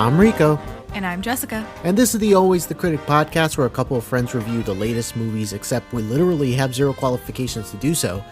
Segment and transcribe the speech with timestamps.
[0.00, 0.58] I'm Rico,
[0.94, 1.66] And I'm Jessica.
[1.84, 4.74] and this is the Always the Critic podcast where a couple of friends review the
[4.74, 8.24] latest movies, except we literally have zero qualifications to do so.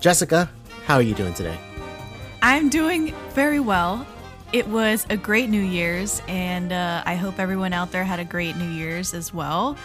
[0.00, 0.48] Jessica,
[0.86, 1.58] how are you doing today?
[2.40, 4.06] I'm doing very well.
[4.54, 8.24] It was a great New Year's, and uh, I hope everyone out there had a
[8.24, 9.76] great New Year's as well.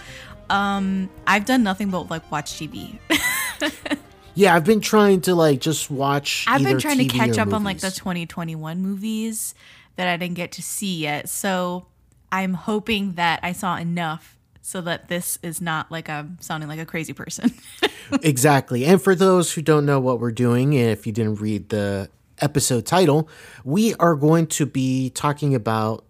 [0.49, 2.99] Um, I've done nothing but like watch TV.
[4.33, 6.45] Yeah, I've been trying to like just watch.
[6.47, 9.53] I've been trying TV to catch up on like the 2021 movies
[10.01, 11.29] that I didn't get to see yet.
[11.29, 11.85] So
[12.31, 16.79] I'm hoping that I saw enough so that this is not like I'm sounding like
[16.79, 17.53] a crazy person.
[18.23, 18.83] exactly.
[18.85, 22.85] And for those who don't know what we're doing, if you didn't read the episode
[22.85, 23.29] title,
[23.63, 26.03] we are going to be talking about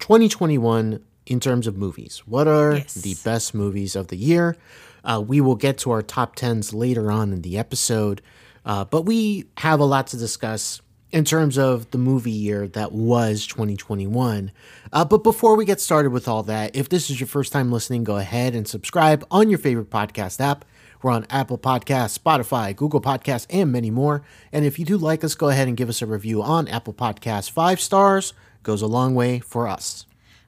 [0.00, 2.22] 2021 in terms of movies.
[2.26, 2.94] What are Yes.
[2.94, 4.56] the best movies of the year?
[5.04, 8.22] Uh, we will get to our top 10s later on in the episode,
[8.64, 10.80] uh, but we have a lot to discuss
[11.12, 14.50] in terms of the movie year that was 2021.
[14.92, 17.70] Uh, but before we get started with all that, if this is your first time
[17.70, 20.64] listening, go ahead and subscribe on your favorite podcast app.
[21.02, 24.22] We're on Apple Podcasts, Spotify, Google Podcasts, and many more.
[24.52, 26.94] And if you do like us, go ahead and give us a review on Apple
[26.94, 27.50] Podcasts.
[27.50, 30.05] Five stars goes a long way for us.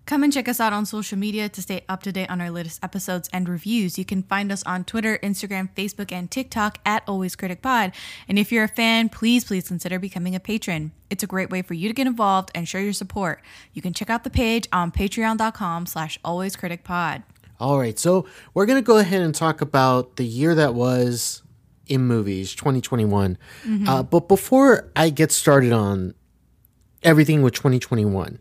[0.08, 2.50] Come and check us out on social media to stay up to date on our
[2.50, 3.98] latest episodes and reviews.
[3.98, 7.92] You can find us on Twitter, Instagram, Facebook, and TikTok at Always Critic Pod.
[8.26, 10.92] And if you're a fan, please, please consider becoming a patron.
[11.10, 13.42] It's a great way for you to get involved and show your support.
[13.74, 17.22] You can check out the page on patreon.com slash always critic pod.
[17.60, 21.42] All right, so we're going to go ahead and talk about the year that was
[21.86, 23.36] in movies, 2021.
[23.86, 26.14] Uh, but before I get started on
[27.02, 28.38] everything with 2021,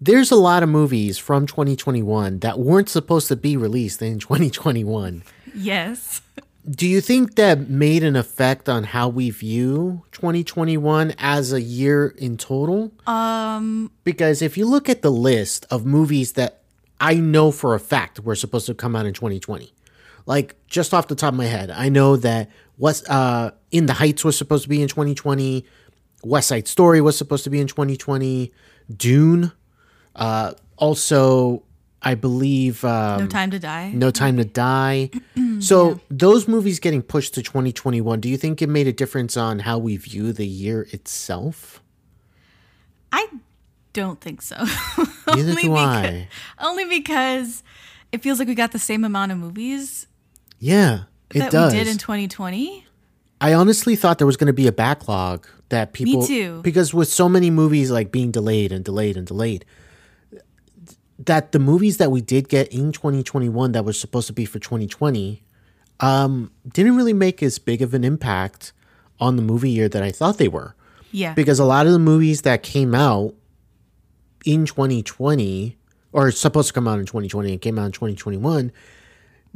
[0.00, 5.22] there's a lot of movies from 2021 that weren't supposed to be released in 2021.
[5.54, 6.22] Yes.
[6.68, 12.14] Do you think that made an effect on how we view 2021 as a year
[12.18, 12.92] in total?
[13.06, 16.62] Um, because if you look at the list of movies that
[17.00, 19.72] I know for a fact were supposed to come out in 2020,
[20.26, 23.94] like just off the top of my head, I know that what's uh In the
[23.94, 25.64] Heights was supposed to be in 2020,
[26.24, 28.52] West Side Story was supposed to be in 2020,
[28.94, 29.52] Dune,
[30.16, 31.62] uh, also
[32.02, 33.90] I believe um, No Time to Die.
[33.94, 35.10] no Time to Die.
[35.60, 39.58] so those movies getting pushed to 2021, do you think it made a difference on
[39.60, 41.82] how we view the year itself?
[43.12, 43.26] I
[43.92, 44.56] don't think so.
[45.26, 46.28] Neither Only do I.
[46.60, 47.62] Only because
[48.12, 50.06] it feels like we got the same amount of movies
[50.58, 51.02] Yeah,
[51.34, 51.72] it that does.
[51.72, 52.86] we did in 2020.
[53.42, 56.60] I honestly thought there was going to be a backlog that people Me too.
[56.62, 59.64] because with so many movies like being delayed and delayed and delayed
[61.26, 64.58] that the movies that we did get in 2021 that were supposed to be for
[64.58, 65.42] 2020
[66.00, 68.72] um didn't really make as big of an impact
[69.18, 70.74] on the movie year that I thought they were.
[71.12, 71.34] Yeah.
[71.34, 73.34] because a lot of the movies that came out
[74.44, 75.76] in 2020
[76.12, 78.70] or supposed to come out in 2020 and came out in 2021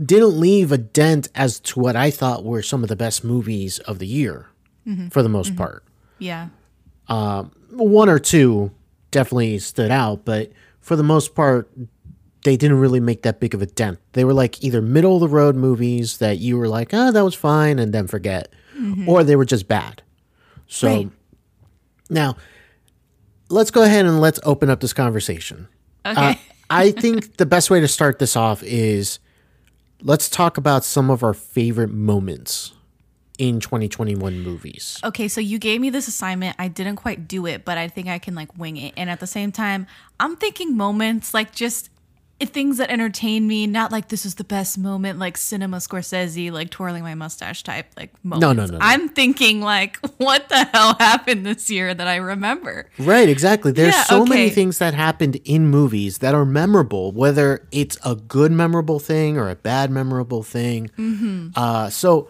[0.04, 3.78] didn't leave a dent as to what I thought were some of the best movies
[3.80, 4.48] of the year
[4.86, 5.08] mm-hmm.
[5.08, 5.58] for the most mm-hmm.
[5.58, 5.84] part.
[6.18, 6.48] yeah.
[7.06, 8.72] Um, one or two
[9.10, 10.50] definitely stood out, but
[10.84, 11.70] for the most part,
[12.44, 13.98] they didn't really make that big of a dent.
[14.12, 17.24] They were like either middle of the road movies that you were like, oh, that
[17.24, 18.52] was fine, and then forget,
[19.06, 20.02] or they were just bad.
[20.66, 21.10] So Right.
[22.10, 22.36] now,
[23.48, 25.68] let's go ahead and let's open up this conversation.
[26.04, 26.30] Okay.
[26.32, 26.34] Uh,
[26.68, 29.18] I think the best way to start this off is
[30.02, 32.74] let's talk about some of our favorite moments
[33.38, 35.00] in 2021 movies.
[35.04, 36.54] okay, so you gave me this assignment.
[36.58, 38.94] I didn't quite do it, but I think I can like wing it.
[38.96, 39.86] And at the same time,
[40.20, 41.90] I'm thinking moments like just
[42.40, 46.68] things that entertain me, not like this is the best moment, like cinema Scorsese, like
[46.68, 48.42] twirling my mustache type, like moments.
[48.42, 48.78] no, no, no.
[48.80, 52.90] I'm thinking like, what the hell happened this year that I remember?
[52.98, 53.72] Right, exactly.
[53.72, 58.14] There's Yeah, so many things that happened in movies that are memorable, whether it's a
[58.14, 60.90] good memorable thing or a bad memorable thing.
[60.98, 61.48] Mm-hmm.
[61.56, 62.28] Uh, so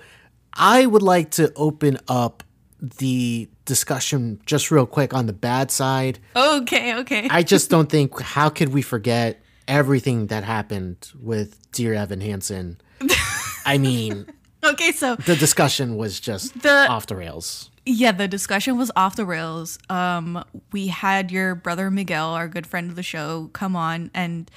[0.57, 2.43] I would like to open up
[2.81, 6.19] the discussion just real quick on the bad side.
[6.37, 7.29] Okay, okay.
[7.31, 12.79] I just don't think how could we forget everything that happened with Dear Evan Hansen.
[13.67, 14.27] I mean,
[14.63, 17.71] okay, so the discussion was just The- off the rails.
[17.87, 19.79] Yeah, the discussion was off the rails.
[19.91, 20.43] Um,
[20.73, 24.51] we had your brother Miguel, our good friend of the show, come on and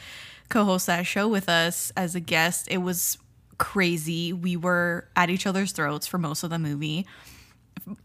[0.49, 2.69] co-host that show with us as a guest.
[2.71, 3.17] It was
[3.57, 4.33] crazy.
[4.33, 7.05] We were at each other's throats for most of the movie,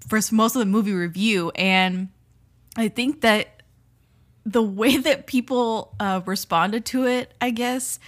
[0.09, 2.09] for most of the movie review, and
[2.77, 3.63] I think that
[4.45, 7.99] the way that people uh, responded to it, I guess,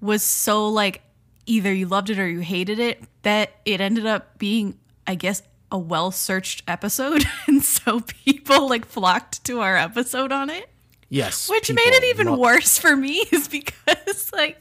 [0.00, 1.02] was so like
[1.46, 5.42] either you loved it or you hated it that it ended up being, I guess,
[5.70, 7.24] a well searched episode.
[7.46, 10.68] and so people like flocked to our episode on it.
[11.08, 11.48] Yes.
[11.48, 14.60] Which made it even lo- worse for me is because like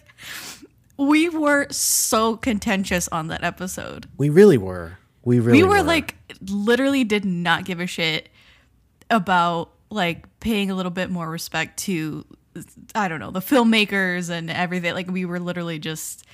[0.98, 4.08] we were so contentious on that episode.
[4.18, 4.98] We really were.
[5.24, 6.16] We really we were, like
[6.50, 8.30] literally did not give a shit
[9.10, 12.26] about like paying a little bit more respect to
[12.94, 14.94] I don't know, the filmmakers and everything.
[14.94, 16.26] Like we were literally just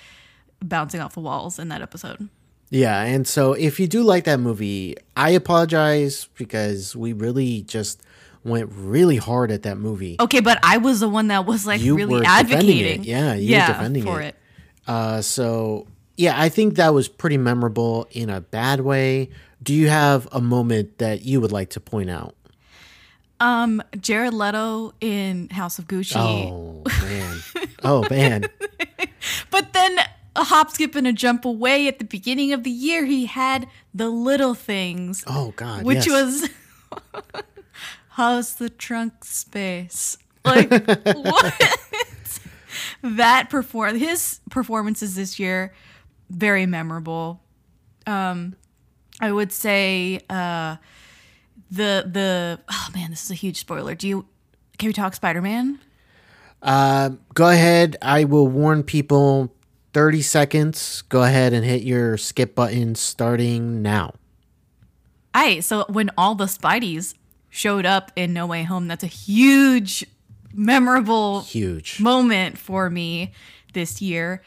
[0.62, 2.30] bouncing off the walls in that episode.
[2.72, 8.04] Yeah, and so if you do like that movie, I apologize because we really just
[8.44, 10.18] went really hard at that movie.
[10.20, 13.04] Okay, but I was the one that was like You really were advocating.
[13.04, 14.28] Yeah, you were defending for it.
[14.28, 14.36] it.
[14.88, 15.88] Uh, so
[16.18, 19.30] yeah, I think that was pretty memorable in a bad way.
[19.62, 22.36] Do you have a moment that you would like to point out?
[23.40, 26.18] Um, Jared Leto in House of Gucci.
[26.18, 27.38] Oh man,
[27.84, 28.46] oh man,
[29.52, 29.98] But then
[30.36, 33.68] a hop, skip, and a jump away at the beginning of the year, he had
[33.94, 36.10] the little things, oh god, which yes.
[36.10, 37.14] was
[38.10, 40.18] how's the trunk space?
[40.46, 40.70] Like
[41.04, 41.78] what?
[43.02, 45.74] That perform his performances this year
[46.30, 47.42] very memorable.
[48.06, 48.56] Um,
[49.20, 50.78] I would say uh,
[51.72, 53.96] the the oh man, this is a huge spoiler.
[53.96, 54.26] Do you
[54.78, 55.80] can we talk Spider Man?
[56.62, 57.98] Uh, go ahead.
[58.02, 59.54] I will warn people.
[59.92, 61.02] Thirty seconds.
[61.10, 64.14] Go ahead and hit your skip button starting now.
[65.34, 67.16] Aye, so when all the Spideys
[67.50, 70.06] showed up in No Way Home, that's a huge,
[70.54, 72.00] memorable Huge.
[72.00, 73.32] moment for me
[73.74, 74.42] this year.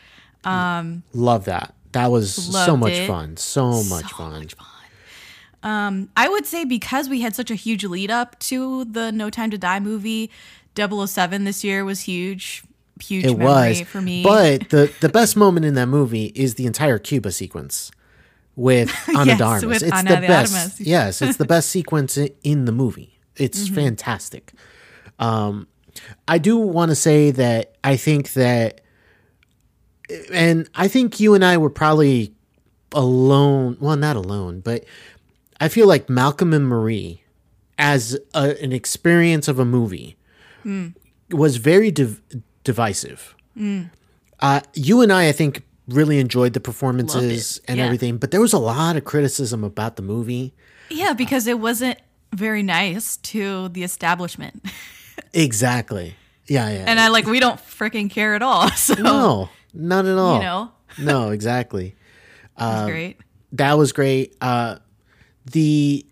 [0.45, 1.75] Um, Love that.
[1.93, 3.07] That was so much it.
[3.07, 3.37] fun.
[3.37, 4.47] So much fun.
[5.63, 9.51] I would say because we had such a huge lead up to the No Time
[9.51, 10.31] to Die movie,
[10.77, 12.65] 007 this year was huge.
[13.01, 14.23] Huge It memory was for me.
[14.23, 17.91] But the the best moment in that movie is the entire Cuba sequence
[18.55, 19.65] with Ana Yes, Armas.
[19.65, 20.55] with it's Ana the best.
[20.55, 20.81] Armas.
[20.81, 23.19] yes, it's the best sequence in the movie.
[23.37, 23.75] It's Mm-hmm.
[23.75, 24.53] fantastic.
[25.19, 25.67] Um,
[26.29, 28.81] I do want to say that I think that,
[30.33, 32.35] and I think you and I were probably
[32.93, 33.77] alone.
[33.81, 34.85] Well, not alone, but
[35.61, 37.23] I feel like Malcolm and Marie,
[37.79, 40.17] as a, an experience of a movie,
[41.31, 42.21] was very div-
[42.65, 43.35] divisive.
[44.41, 47.85] Uh, you and I, I think, really enjoyed the performances and yeah.
[47.85, 50.55] everything, but there was a lot of criticism about the movie.
[50.91, 51.99] yeah, because it wasn't
[52.33, 54.65] very nice to the establishment.
[55.35, 56.15] Exactly.
[56.47, 56.85] Yeah, yeah.
[56.87, 58.69] and I like, we don't freaking care at all.
[58.77, 60.37] So, no, not at all.
[60.37, 61.95] you know, no, exactly.
[62.59, 63.17] it's great.
[63.53, 64.37] That was great.
[64.41, 64.77] Uh,
[65.51, 66.05] the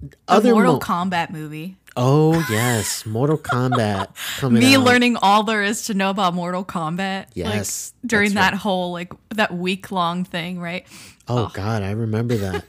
[0.00, 1.76] The other Mortal mo- Kombat movie.
[1.96, 4.08] oh yes, Mortal Kombat
[4.38, 4.84] coming me out.
[4.84, 7.26] learning all there is to know about Mortal Kombat.
[7.34, 10.86] Yes, like, during that whole like that week long thing, right?
[11.28, 12.64] Oh, God, I remember that.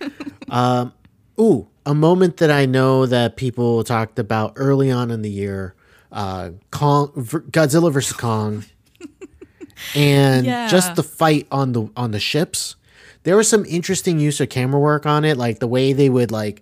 [0.49, 0.93] um,
[1.39, 5.73] ooh, a moment that I know that people talked about early on in the year:
[6.11, 8.65] uh, Kong, Godzilla versus Kong,
[9.95, 10.67] and Yeah.
[10.67, 12.75] just the fight on the on the ships.
[13.23, 16.31] There was some interesting use of camera work on it, like the way they would
[16.31, 16.61] like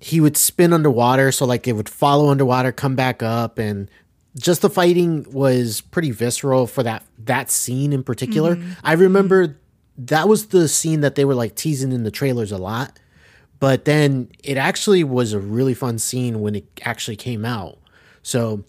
[0.00, 3.90] he would spin underwater, so like it would follow underwater, come back up, and
[4.38, 8.58] just the fighting was pretty visceral for that that scene in particular.
[8.82, 9.56] I remember
[9.96, 12.98] that was the scene that they were like teasing in the trailers a lot,
[13.60, 17.78] but then it actually was a really fun scene when it actually came out.
[18.24, 18.64] So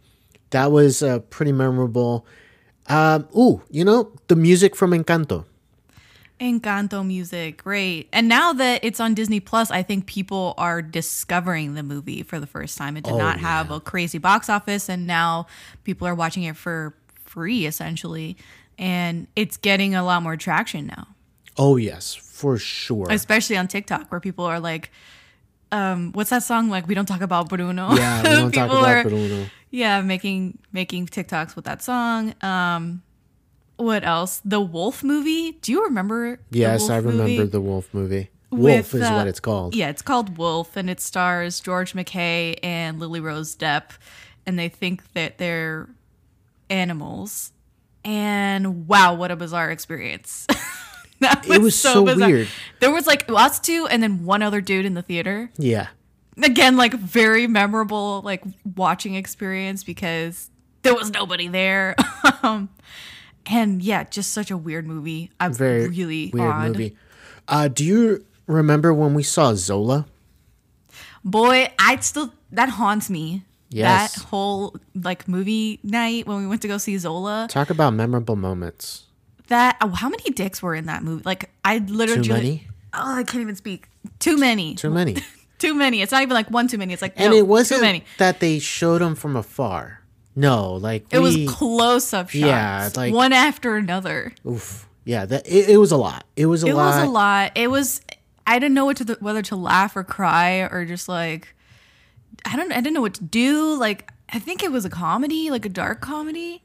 [0.51, 2.27] that was uh, pretty memorable.
[2.87, 5.45] Um, ooh, you know the music from Encanto.
[6.39, 8.09] Encanto music, great.
[8.11, 12.41] And now that it's on Disney Plus, I think people are discovering the movie for
[12.41, 12.97] the first time.
[12.97, 15.47] It did Oh, not have a crazy box office, and now
[15.85, 16.93] people are watching it for
[17.23, 18.35] free essentially.
[18.77, 21.07] And it's getting a lot more traction now,
[21.57, 23.07] Oh yes, for sure.
[23.09, 24.91] especially on TikTok, where people are like,
[25.71, 27.93] um, "What's that song?" Like, we don't talk about Bruno.
[27.95, 29.45] yeah, we don't talk about are- Bruno.
[29.71, 33.01] yeah making making tiktoks with that song um
[33.77, 37.43] what else the wolf movie do you remember Yes, I remember movie?
[37.45, 38.29] the Wolf movie.
[38.51, 39.75] With, Wolf is uh, what it's called.
[39.75, 43.97] yeah it's called wolf and it stars george mckay and lily rose depp
[44.45, 45.89] and they think that they're
[46.69, 47.51] animals
[48.05, 50.47] and wow what a bizarre experience
[51.25, 52.47] that It was so weird.
[52.79, 55.87] there was like us two and then one other dude in the theater Yeah.
[56.41, 58.43] again like very memorable like
[58.75, 60.49] watching experience because
[60.83, 61.95] there was nobody there
[62.43, 62.69] um
[63.45, 66.95] and yeah just such a weird movie i'm Very really weird odd movie.
[67.47, 70.05] Uh, do you remember when we saw Zola?
[71.23, 74.13] boy i still that haunts me Yes.
[74.15, 78.35] that whole like movie night when we went to go see zola Talk about memorable
[78.37, 79.05] moments.
[79.47, 82.67] That oh, how many dicks were in that movie like i literally Too many?
[82.93, 83.87] oh i can't even speak
[84.19, 85.15] too many Too many.
[85.59, 87.79] too many it's not even like one too many it's like And no, it wasn't
[87.79, 90.01] too many that they showed them from afar.
[90.35, 92.35] No, like It was close up shots.
[92.41, 94.33] Yeah, like- one after another.
[94.45, 96.25] oof, yeah, that it, it was a lot.
[96.35, 96.83] It was a It lot.
[96.97, 97.51] It was a lot.
[97.55, 98.01] It was.
[98.45, 101.55] I didn't know what to whether to laugh or cry or just like.
[102.43, 102.69] I don't.
[102.73, 103.75] I didn't know what to do.
[103.75, 106.63] Like I think it was a comedy, like a dark comedy.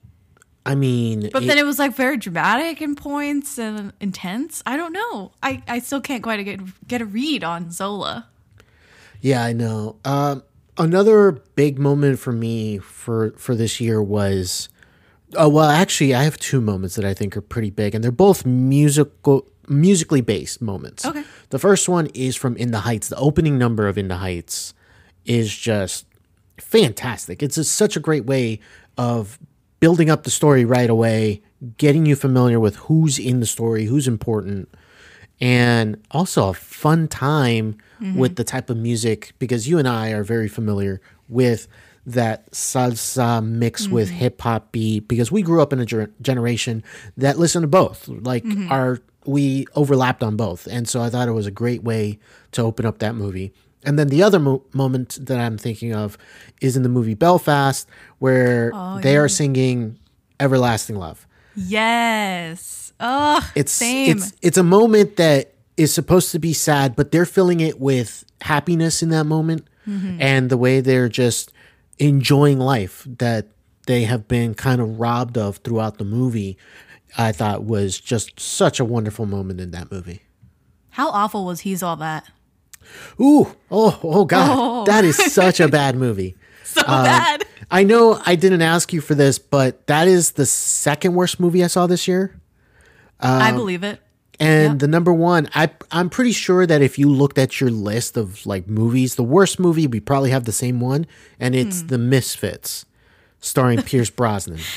[0.67, 4.63] I mean, But it- then it was like very dramatic in points and intense.
[4.67, 5.33] I don't know.
[5.43, 8.27] I, I still can't quite get get a read on Zola.
[9.21, 9.97] Yeah, I know.
[10.05, 10.43] Um,
[10.79, 14.69] another big moment for me for for this year was,
[15.41, 18.11] uh, well, actually, I have two moments that I think are pretty big, and they're
[18.13, 21.05] both musical, musically based moments.
[21.07, 21.25] Okay.
[21.51, 23.09] The first one is from In the Heights.
[23.09, 24.75] The opening number of In the Heights
[25.25, 26.07] is just
[26.59, 27.43] fantastic.
[27.43, 28.61] It's just such a great way
[28.99, 29.39] of
[29.81, 31.43] building up the story right away,
[31.79, 34.69] getting you familiar with who's in the story, who's important,
[35.41, 38.19] and also a fun time mm-hmm.
[38.19, 41.67] with the type of music because you and I are very familiar with
[42.07, 43.95] that salsa mix mm-hmm.
[43.95, 46.83] with hip hop beat because we grew up in a ger- generation
[47.17, 48.09] that listened to both.
[48.09, 48.71] Like mm-hmm.
[48.71, 52.19] our we overlapped on both, and so I thought it was a great way
[52.53, 53.53] to open up that movie.
[53.85, 56.19] And then the other mo- moment that I'm thinking of
[56.61, 58.73] is in the movie Belfast, where
[59.03, 59.99] they are singing
[60.39, 62.93] "Everlasting Love." Yes.
[63.01, 64.17] Oh, It's same.
[64.17, 68.25] it's it's a moment that is supposed to be sad, but they're filling it with
[68.43, 70.21] happiness in that moment, Mm-hmm.
[70.21, 71.53] and the way they're just
[71.99, 73.47] enjoying life that
[73.87, 76.59] they have been kind of robbed of throughout the movie.
[77.17, 80.21] I thought was just such a wonderful moment in that movie.
[80.91, 82.25] How awful was he's all that?
[83.21, 84.85] Ooh, oh, oh God, Oh.
[84.87, 86.37] that is such a bad movie.
[86.65, 87.45] So um, bad.
[87.71, 91.63] I know I didn't ask you for this, but that is the second worst movie
[91.65, 92.41] I saw this year.
[93.21, 94.01] I um, believe it.
[94.39, 94.79] And Yep.
[94.79, 98.47] the number one, I I'm pretty sure that if you looked at your list of
[98.47, 101.07] like movies, the worst movie we probably have the same one,
[101.39, 101.89] and it's hmm.
[101.89, 102.87] The Misfits,
[103.41, 104.61] starring Pierce Brosnan.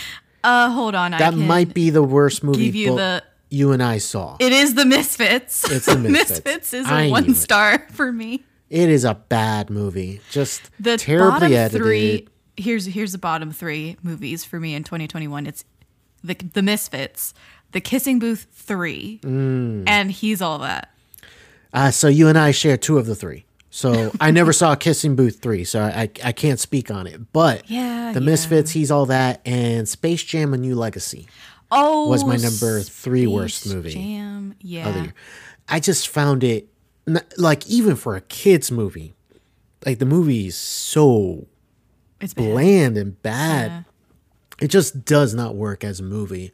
[0.46, 1.12] Uh, hold on.
[1.12, 3.24] That might be the worst movie give you the.
[3.54, 4.38] You and I saw.
[4.40, 5.70] It is the Misfits.
[5.72, 6.30] It's The Misfits.
[6.46, 8.44] Misfits is I a knew one star for me.
[8.70, 11.82] It is a bad movie, just The terribly bottom edited.
[11.82, 12.28] three.
[12.58, 15.46] Here's here's the bottom three movies for me in 2021.
[15.48, 15.64] It's
[16.24, 17.34] the the Misfits,
[17.72, 19.84] The Kissing Booth three, Mm.
[19.88, 20.90] and He's All That.
[21.74, 23.46] Uh, so you and I share two of the three.
[23.70, 27.32] So I never saw Kissing Booth three, so I I can't speak on it.
[27.34, 28.26] But Yeah, the yeah.
[28.26, 31.28] Misfits, he's all that, and Space Jam: A New Legacy.
[31.76, 35.08] Oh, Was my number three worst movie Jam, yeah.
[35.68, 36.68] I just found it
[37.38, 39.14] like even for a kids movie,
[39.86, 41.48] like the movie is so
[42.22, 42.52] It's bad.
[42.52, 43.72] bland and bad.
[43.72, 43.84] Yeah.
[44.62, 46.52] It just does not work as a movie.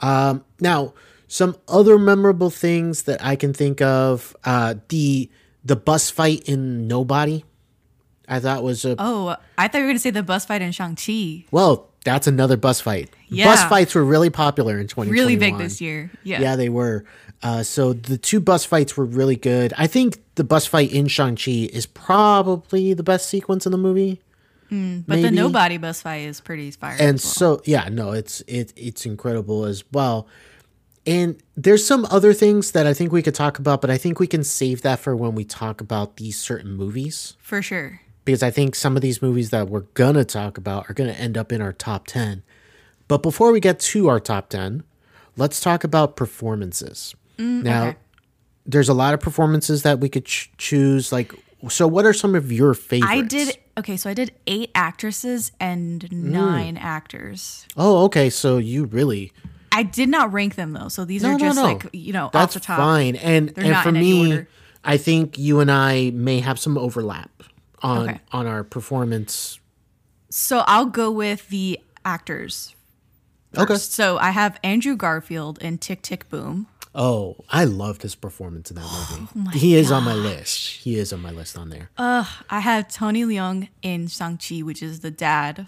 [0.00, 0.94] Um, now,
[1.26, 5.30] some other memorable things that I can think of: uh, the
[5.64, 7.44] the bus fight in Nobody.
[8.28, 10.72] I thought was a Oh, I thought you were gonna say the bus fight in
[10.72, 11.44] Shang Chi.
[11.50, 11.90] well.
[12.04, 13.10] That's another bus fight.
[13.28, 13.46] Yeah.
[13.46, 15.10] Bus fights were really popular in 2021.
[15.10, 16.10] Really big this year.
[16.22, 16.40] Yeah.
[16.40, 17.04] Yeah, they were.
[17.42, 19.72] Uh, so the two bus fights were really good.
[19.76, 24.20] I think the bus fight in Shang-Chi is probably the best sequence in the movie.
[24.70, 26.96] but the nobody bus fight is pretty fire.
[26.98, 27.18] And well.
[27.18, 30.26] so yeah, no, it's it it's incredible as well.
[31.06, 34.18] And there's some other things that I think we could talk about, but I think
[34.18, 37.36] we can save that for when we talk about these certain movies.
[37.40, 38.00] for sure.
[38.24, 41.36] Because I think some of these movies that we're gonna talk about are gonna end
[41.36, 42.42] up in our top ten.
[43.08, 44.82] But before we get to our top ten,
[45.36, 47.14] let's talk about performances.
[47.38, 47.96] now, okay.
[48.64, 51.10] there's a lot of performances that we could ch- choose.
[51.12, 51.34] Like,
[51.68, 53.12] so what are some of your favorites?
[53.12, 56.12] I did okay, so I did eight actresses and Mm.
[56.12, 57.66] nine actors.
[57.76, 58.30] Oh, okay.
[58.30, 59.32] So you really
[59.72, 61.64] I did not rank them though, so these no, are just no.
[61.64, 62.78] like you know That's off the top.
[62.78, 63.16] fine.
[63.16, 64.48] And They're and for me, order.
[64.84, 67.30] I think you and I may have some overlap
[67.84, 68.20] on Okay.
[68.32, 69.60] on our performance.
[70.30, 72.74] So I'll go with the actors.
[73.56, 73.76] Okay.
[73.76, 76.66] So I have Andrew Garfield in Tick Tick Boom.
[76.96, 79.58] Oh, I loved his performance in that Oh movie.
[79.58, 80.78] he is on my list.
[80.82, 81.90] He is on my list on there.
[81.98, 82.26] Ugh.
[82.50, 85.66] I have Tony Leung in Shang-Chi, which is the dad,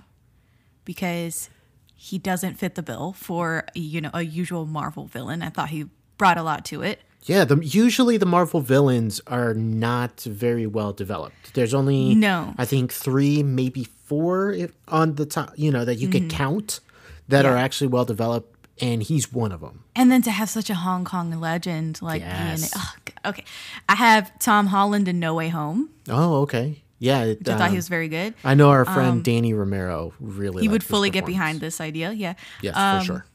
[0.85, 1.51] because
[1.95, 5.43] he doesn't fit the bill for you know a usual Marvel villain.
[5.43, 5.87] I thought he
[6.19, 7.01] brought a lot to it.
[7.27, 11.55] Yeah, the usually the Marvel villains are not very well developed.
[11.55, 12.55] There's only No.
[12.57, 15.53] I think three, maybe four if, on the top.
[15.57, 16.81] You know that you could count
[17.29, 17.59] that are Mm-hmm.
[17.65, 19.85] Actually well developed, and he's one of them.
[19.95, 22.73] And then to have such a Hong Kong legend like Yes.
[22.77, 22.95] Oh,
[23.31, 23.45] okay.
[23.89, 25.91] I have Tom Holland in No Way Home.
[26.09, 26.83] Oh, okay.
[26.99, 28.35] Yeah, it, Which I thought um, he was very good.
[28.45, 30.63] I know our friend Danny Romero really.
[30.63, 32.13] He would fully get behind this idea.
[32.13, 32.35] Yeah.
[32.63, 33.27] Yes, Um, for sure.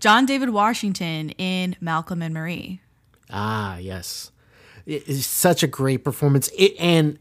[0.00, 2.80] John David Washington in Malcolm and Marie.
[3.30, 4.30] Ah, yes.
[4.86, 6.50] It is such a great performance.
[6.56, 7.18] It, and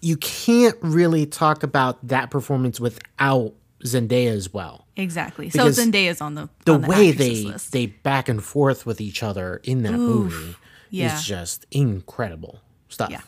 [0.00, 4.86] you can't really talk about that performance without Zendaya as well.
[4.96, 5.50] Exactly.
[5.50, 7.72] So Because Zendaya's on the The on the way they list.
[7.72, 10.54] they back and forth with each other in that movie
[10.90, 11.14] yeah.
[11.16, 13.10] is just incredible stuff.
[13.10, 13.20] Yeah.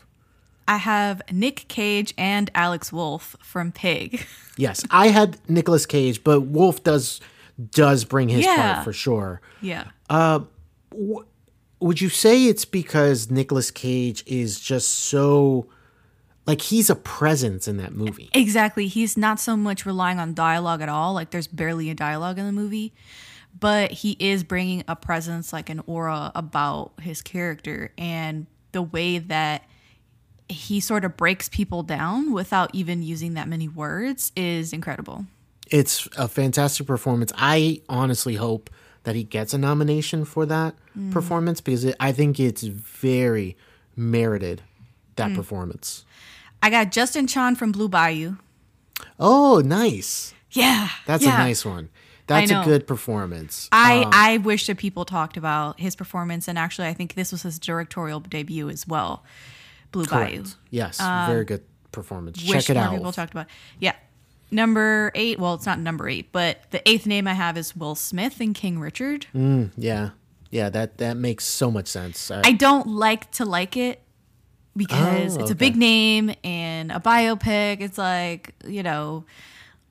[0.68, 4.24] I have Nick Cage and Alex Wolff from Pig.
[4.56, 7.20] Yes, I had Nicolas Cage, but Wolff does
[7.70, 8.74] does bring his Yeah.
[8.74, 9.40] part for sure.
[9.62, 9.84] yeah.
[11.80, 15.66] Would you say it's because Nicolas Cage is just so
[16.46, 18.30] like he's a presence in that movie?
[18.34, 18.86] Exactly.
[18.86, 21.14] He's not so much relying on dialogue at all.
[21.14, 22.92] Like there's barely a dialogue in the movie,
[23.58, 29.18] but he is bringing a presence, like an aura about his character and the way
[29.18, 29.64] that
[30.48, 35.26] he sort of breaks people down without even using that many words is incredible.
[35.70, 37.32] It's a fantastic performance.
[37.36, 38.70] I honestly hope
[39.04, 41.10] that he gets a nomination for that Mm.
[41.12, 43.56] performance because it, I think it's very
[43.96, 45.16] merited Mm.
[45.16, 46.04] that performance.
[46.62, 48.36] I got Justin Chon from Blue Bayou.
[49.18, 50.34] Oh, nice.
[50.50, 50.88] Yeah.
[51.06, 51.34] That's yeah.
[51.36, 51.88] a nice one.
[52.26, 53.68] That's a good performance.
[53.72, 57.32] I, Um, I wish that people talked about his performance, and actually, I think this
[57.32, 59.24] was his directorial debut as well.
[59.90, 60.42] Blue Bayou.
[60.42, 60.56] correct.
[60.70, 62.38] Yes, very good performance.
[62.40, 62.92] Um, Check it out.
[62.92, 63.46] people talked about.
[63.80, 63.94] Yeah,
[64.50, 65.38] number eight.
[65.38, 68.54] Well, it's not number eight, but the eighth name I have is Will Smith in
[68.54, 69.26] King Richard.
[69.34, 70.10] yeah,
[70.50, 70.68] yeah.
[70.70, 72.30] That that makes so much sense.
[72.30, 74.02] Uh, I don't like to like it
[74.76, 77.80] because Oh, it's a big name and a biopic.
[77.80, 79.24] It's like you know,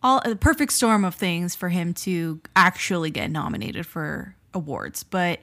[0.04, 5.04] all a perfect storm of things for him to actually get nominated for awards.
[5.04, 5.40] But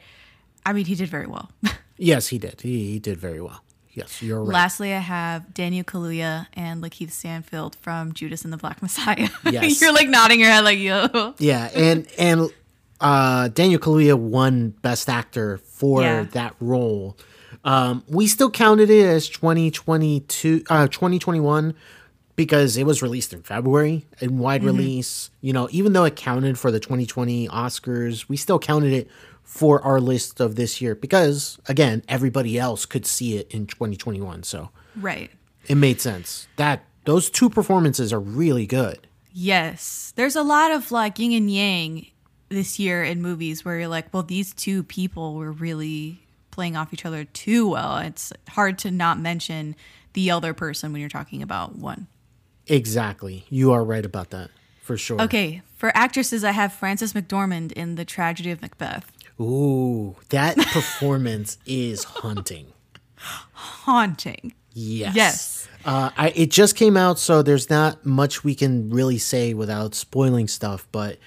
[0.64, 1.50] I mean, he did very well.
[1.96, 2.60] yes, he did.
[2.62, 3.62] He, he did very well.
[3.96, 4.52] Yes, you're right.
[4.52, 9.28] Lastly, I have Daniel Kaluuya and Lakeith Stanfield from Judas and the Black Messiah.
[9.50, 9.80] Yes.
[9.80, 11.34] You're like nodding your head like, yo.
[11.38, 12.50] Yeah, and and
[13.00, 16.22] uh, Daniel Kaluuya won Best Actor for Yeah.
[16.32, 17.16] that role.
[17.64, 21.74] Um, we still counted it as 2022, uh, 2021
[22.36, 24.66] because it was released in February in wide Mm-hmm.
[24.76, 25.30] release.
[25.40, 29.08] You know, even though it counted for the 2020 Oscars, we still counted it
[29.46, 34.42] for our list of this year because again, everybody else could see it in 2021.
[34.42, 35.30] So Right.
[35.66, 36.46] it made sense.
[36.56, 39.06] That those two performances are really good.
[39.32, 40.12] Yes.
[40.16, 42.06] There's a lot of like yin and yang
[42.48, 46.92] this year in movies where you're like, well, these two people were really playing off
[46.92, 47.98] each other too well.
[47.98, 49.74] It's hard to not mention
[50.12, 52.06] the other person when you're talking about one.
[52.66, 53.44] Exactly.
[53.48, 54.50] You are right about that.
[54.82, 55.20] For sure.
[55.22, 59.10] Okay, for actresses, I have Frances McDormand in The Tragedy of Macbeth.
[59.40, 62.72] Ooh, that performance is haunting.
[63.52, 64.54] Haunting.
[64.72, 65.14] Yes.
[65.14, 65.68] Yes.
[65.84, 69.94] Uh, I, it just came out, so there's not much we can really say without
[69.94, 70.86] spoiling stuff.
[70.90, 71.18] But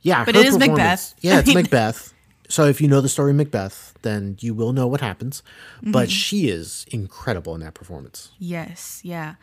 [0.00, 1.14] yeah, But it is Macbeth.
[1.20, 2.12] Yeah, it's I mean- Macbeth.
[2.48, 5.42] So if you know the story of Macbeth, then you will know what happens.
[5.78, 5.90] Mm-hmm.
[5.90, 8.30] But she is incredible in that performance.
[8.38, 9.34] Yes, yeah.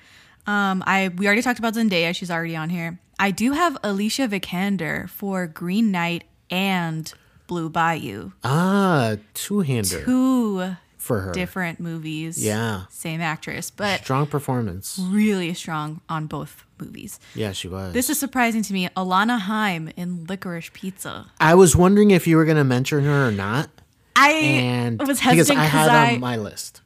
[0.48, 2.16] Um, I we already talked about Zendaya.
[2.16, 3.00] She's already on here.
[3.20, 7.14] I do have Alicia Vikander for Green Knight and
[7.54, 8.32] Blue Bayou.
[8.44, 11.32] Ah, two hander Two for her.
[11.34, 12.44] different movies.
[12.44, 12.86] Yeah.
[12.90, 14.98] Same actress, but Strong performance.
[15.00, 17.20] really strong on both movies.
[17.36, 17.94] Yeah, she was.
[17.94, 18.90] This is surprising to me.
[18.98, 21.28] Alana Haim in Licorice Pizza.
[21.40, 23.70] I was wondering if you were going to mention her or not.
[24.16, 26.82] I And was because I had I, on my list.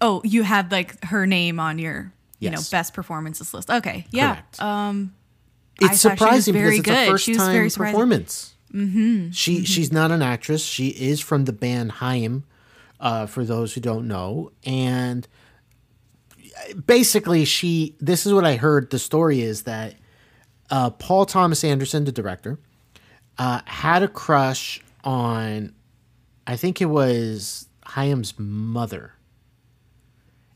[0.00, 3.70] oh, you had like her name on your you know best performances list.
[3.70, 4.34] Okay, yeah.
[4.34, 4.62] Correct.
[4.62, 5.14] Um,
[5.80, 8.54] it's I thought she was surprising very because it's a first time performance.
[8.72, 9.30] Mm-hmm.
[9.30, 10.64] She she's not an actress.
[10.64, 12.44] She is from the band Haim,
[13.00, 15.26] uh, for those who don't know, and
[16.86, 17.96] basically she.
[18.00, 18.90] This is what I heard.
[18.90, 19.94] The story is that
[20.70, 22.58] uh, Paul Thomas Anderson, the director,
[23.38, 25.74] uh, had a crush on,
[26.46, 29.12] I think it was Haim's mother.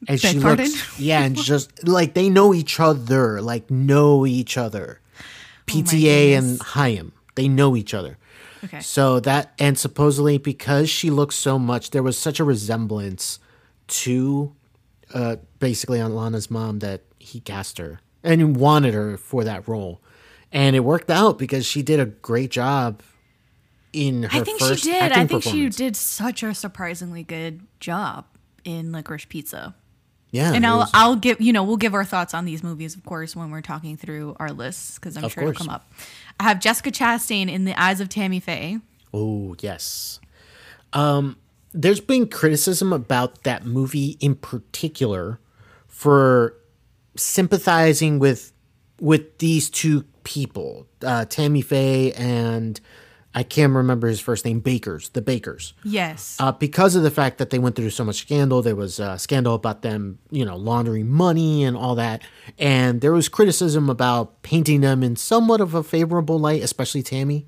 [0.09, 0.67] And Beg she pardon?
[0.67, 5.01] looks, yeah, and just like they know each other, like know each other.
[5.67, 7.13] PTA and goodness.
[7.37, 8.19] They know each other.
[8.65, 8.81] Okay.
[8.81, 13.39] So that and supposedly because she looks so much, there was such a resemblance
[13.89, 14.53] to
[15.15, 20.01] uh, basically on Lana's mom that he cast her and wanted her for that role,
[20.51, 23.03] and it worked out because she did a great job
[23.93, 25.13] in her I think she did.
[25.13, 28.25] I think she did such a surprisingly good job
[28.65, 29.75] in Licorice Pizza.
[30.33, 32.97] Yeah, And I'll was- I'll give you know we'll give our thoughts on these movies,
[32.97, 35.55] of course, when we're talking through our lists because I'm sure course.
[35.57, 35.89] it'll come up.
[36.39, 38.79] I have Jessica Chastain in The Eyes of Tammy Faye.
[39.13, 40.21] Oh, yes.
[40.93, 41.37] Um,
[41.73, 45.41] there's been criticism about that movie in particular
[45.89, 46.55] for
[47.17, 48.53] sympathizing with
[48.99, 52.81] with these two people, uh, Tammy Faye and
[53.39, 55.75] I can't remember his first name, Bakkers, the Bakkers.
[55.85, 56.39] Yes.
[56.41, 59.19] Uh, because of the fact that they went through so much scandal, there was a
[59.19, 62.23] scandal about them, you know, laundering money and all that.
[62.59, 67.47] And there was criticism about painting them in somewhat of a favorable light, especially Tammy.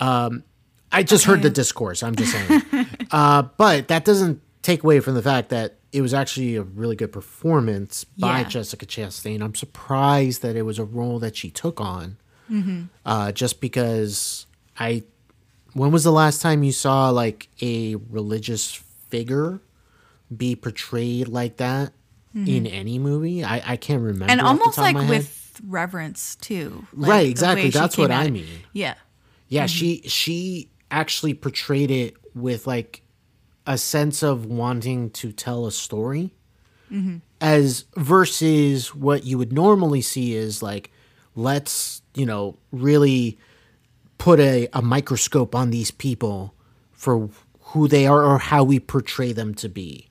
[0.00, 0.44] Um,
[0.92, 2.02] I just heard the discourse.
[2.02, 2.62] I'm just saying.
[3.10, 6.94] uh, but that doesn't take away from the fact that it was actually a really
[6.94, 8.44] good performance by Yeah.
[8.48, 9.40] Jessica Chastain.
[9.40, 12.18] I'm surprised that it was a role that she took on.
[13.06, 14.39] Uh, just because
[14.80, 15.04] I,
[15.74, 18.74] when was the last time you saw like a religious
[19.08, 19.60] figure
[20.34, 21.92] be portrayed like that
[22.34, 22.48] mm-hmm.
[22.48, 23.44] in any movie?
[23.44, 24.32] I, I can't remember.
[24.32, 26.86] and almost like with reverence too.
[26.92, 27.70] Like, right, exactly.
[27.70, 28.46] That's what at I mean.
[28.72, 28.94] Yeah.
[29.48, 29.68] Yeah, mm-hmm.
[29.68, 33.02] she she actually portrayed it with like
[33.66, 36.32] a sense of wanting to tell a story,
[36.90, 37.16] mm-hmm.
[37.40, 40.92] as versus what you would normally see is like,
[41.34, 43.38] let's you know really
[44.20, 46.54] put a, a microscope on these people
[46.92, 47.30] for
[47.60, 50.06] who they are or how we portray them to be.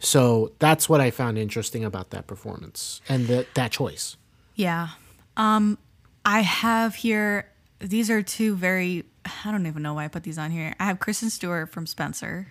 [0.00, 4.16] So that's what I found interesting about that performance and that that choice.
[4.56, 4.88] Yeah.
[5.36, 5.78] Um,
[6.24, 7.48] I have here.
[7.78, 9.04] These are two very.
[9.44, 10.74] I don't even know why I put these on here.
[10.80, 12.48] I have Kristen Stewart from Spencer.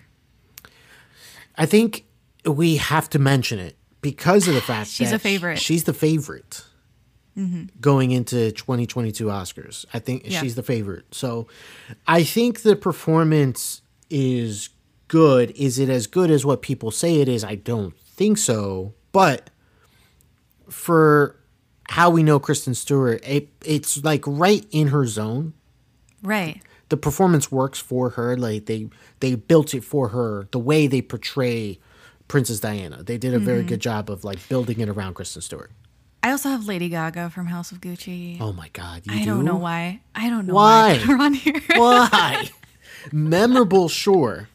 [1.57, 2.05] I think
[2.45, 5.59] we have to mention it because of the fact that She's a favorite.
[5.59, 6.63] She's the favorite
[7.82, 9.86] going into 2022 Oscars.
[9.93, 10.39] I think Yeah.
[10.41, 11.06] she's the favorite.
[11.13, 11.48] So
[12.08, 14.69] I think the performance is
[15.10, 15.52] good.
[15.52, 17.43] Is it as good as what people say it is?
[17.43, 18.93] I don't think so.
[19.12, 19.50] But
[20.69, 21.36] for
[21.89, 25.54] how we know Kristen Stewart, it, it's like right in her zone
[26.24, 26.62] Right.
[26.89, 28.36] the performance works for her.
[28.38, 30.48] Like they they built it for her.
[30.52, 31.80] The way they portray
[32.28, 33.67] Princess Diana, they did a very Mm-hmm.
[33.67, 35.71] good job of like building it around Kristen Stewart.
[36.25, 38.41] I also have Lady Gaga from House of Gucci.
[38.41, 39.25] Oh my God, you I do?
[39.25, 40.01] don't know why.
[40.15, 40.93] I don't know Why?
[40.93, 41.61] why, I her on here.
[41.75, 42.49] Why?
[43.11, 44.49] memorable, sure.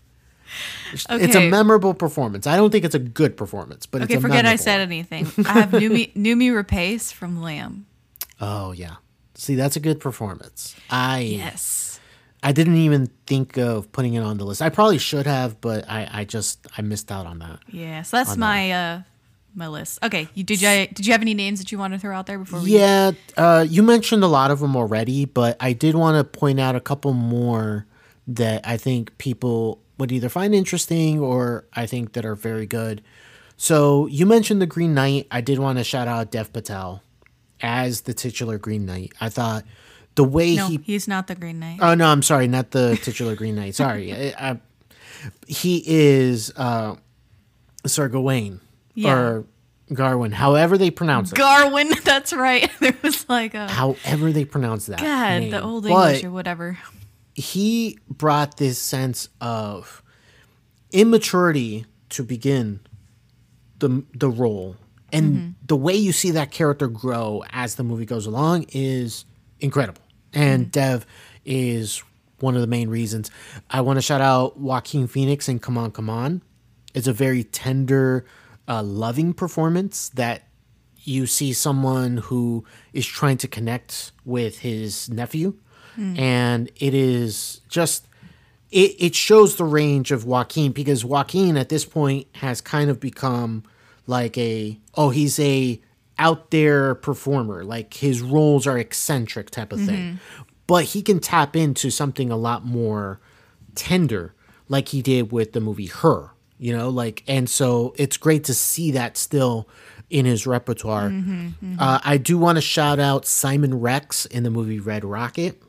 [0.92, 2.48] It's a memorable performance.
[2.48, 5.26] I don't think it's a good performance, but okay, it's a forget I said anything.
[5.46, 7.86] I have Noomi Noomi Rapace from Lamb.
[8.40, 8.96] Oh yeah.
[9.36, 10.74] See, that's a good performance.
[10.90, 12.00] I Yes.
[12.42, 14.60] I didn't even think of putting it on the list.
[14.60, 17.60] I probably should have, but I, I just I missed out on that.
[17.68, 18.02] Yeah.
[18.02, 19.02] So that's my uh
[19.54, 19.98] my list.
[20.02, 20.28] Okay.
[20.34, 22.38] You did you did you have any names that you want to throw out there
[22.38, 26.16] before we Yeah, uh, you mentioned a lot of them already, but I did want
[26.18, 27.86] to point out a couple more
[28.26, 33.02] that I think people would either find interesting or I think that are very good.
[33.56, 35.26] So you mentioned the Green Knight.
[35.30, 37.02] I did want to shout out Dev Patel
[37.60, 39.12] as the titular Green Knight.
[39.20, 39.64] I thought
[40.14, 41.78] the way No, he he's not the Green Knight.
[41.80, 43.74] Oh no, I'm sorry, not the titular Green Knight.
[43.74, 44.60] Sorry, I, I,
[45.46, 46.96] he is uh,
[47.84, 48.60] Sir Gawain
[48.94, 49.14] Yeah.
[49.14, 49.44] or
[49.90, 51.38] Garwin, however they pronounce it.
[51.38, 52.70] Garwin, that's right.
[52.80, 55.00] There was like a however they pronounce that.
[55.00, 55.50] God, name.
[55.50, 56.78] the old But English or whatever.
[57.34, 60.02] he brought this sense of
[60.92, 62.80] immaturity to begin
[63.78, 64.76] the the role,
[65.12, 65.50] and mm-hmm.
[65.66, 69.24] the way you see that character grow as the movie goes along is
[69.60, 70.02] incredible.
[70.32, 70.70] And mm-hmm.
[70.70, 71.06] Dev
[71.44, 72.02] is
[72.40, 73.30] one of the main reasons.
[73.70, 76.42] I want to shout out Joaquin Phoenix and Come On, Come On.
[76.94, 78.24] It's a very tender,
[78.70, 80.44] uh, loving performance that
[81.02, 85.54] you see someone who is trying to connect with his nephew.
[86.16, 88.06] And it is just
[88.70, 93.00] it, it shows the range of Joaquin because Joaquin at this point has kind of
[93.00, 93.64] become
[94.06, 95.80] like a oh he's a
[96.18, 97.64] out there performer.
[97.64, 100.20] Like his roles are eccentric type of thing.
[100.66, 103.20] But he can tap into something a lot more
[103.74, 104.34] tender
[104.68, 106.30] like he did with the movie her
[106.60, 109.68] you know like and so it's great to see that still
[110.10, 111.76] in his repertoire mm-hmm, mm-hmm.
[111.78, 115.60] Uh, i do want to shout out simon rex in the movie red rocket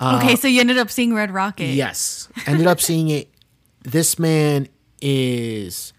[0.00, 1.68] uh, okay, so you ended up seeing Red Rocket.
[1.68, 2.28] Yes.
[2.46, 3.30] Ended up seeing it.
[3.82, 4.68] This man
[5.00, 5.92] is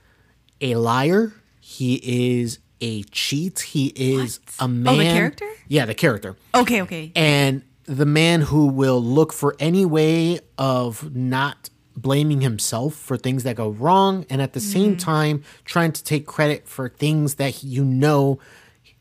[0.61, 1.33] a liar.
[1.59, 3.59] He is a cheat.
[3.59, 4.93] He is a man.
[4.93, 5.49] Oh, the character?
[5.67, 6.35] Yeah, the character.
[6.55, 7.11] Okay, okay.
[7.15, 11.69] And the man who will look for any way of not
[12.01, 14.99] blaming himself for things that go wrong and at the same mm-hmm.
[14.99, 18.39] time trying to take credit for things that he- you know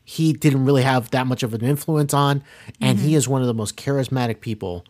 [0.03, 2.43] he didn't really have that much of an influence on
[2.81, 3.17] and he mm-hmm.
[3.17, 4.85] is one of the most charismatic people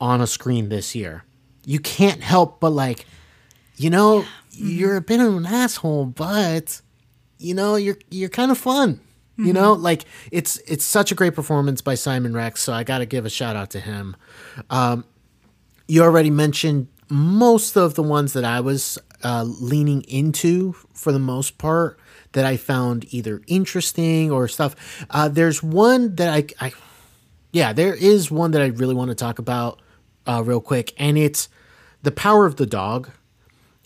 [0.00, 1.24] on a screen this year.
[1.64, 3.06] You can't help but like,
[3.76, 5.06] you know, you're a mm-hmm.
[5.06, 6.80] bit of an asshole, but
[7.38, 9.00] you know, you're you're kind of fun.
[9.36, 12.98] You know, like it's it's such a great performance by Simon Rex, so I got
[12.98, 14.14] to give a shout out to him.
[14.68, 15.04] Um,
[15.88, 21.18] you already mentioned most of the ones that I was uh, leaning into for the
[21.18, 21.98] most part
[22.32, 25.04] that I found either interesting or stuff.
[25.10, 26.72] Uh, there's one that I, I
[27.52, 29.80] yeah, there is one that I really want to talk about
[30.26, 31.48] uh, real quick, and it's
[32.02, 33.10] the power of the dog.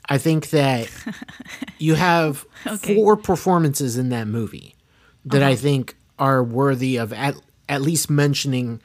[0.09, 0.91] I think that
[1.79, 2.95] you have Okay.
[2.95, 4.75] four performances in that movie
[5.25, 7.35] that I think are worthy of at
[7.69, 8.81] at least mentioning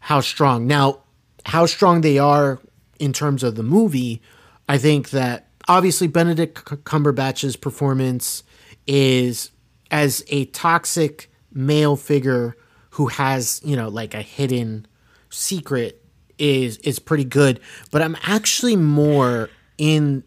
[0.00, 0.66] how strong.
[0.66, 1.00] Now,
[1.46, 2.58] how strong they are
[2.98, 4.22] in terms of the movie,
[4.68, 8.42] I think that obviously Benedict Cumberbatch's performance
[8.86, 9.50] is
[9.90, 12.56] as a toxic male figure
[12.90, 14.86] who has, you know, like a hidden
[15.30, 16.00] secret
[16.38, 20.24] is is pretty good, but I'm actually more in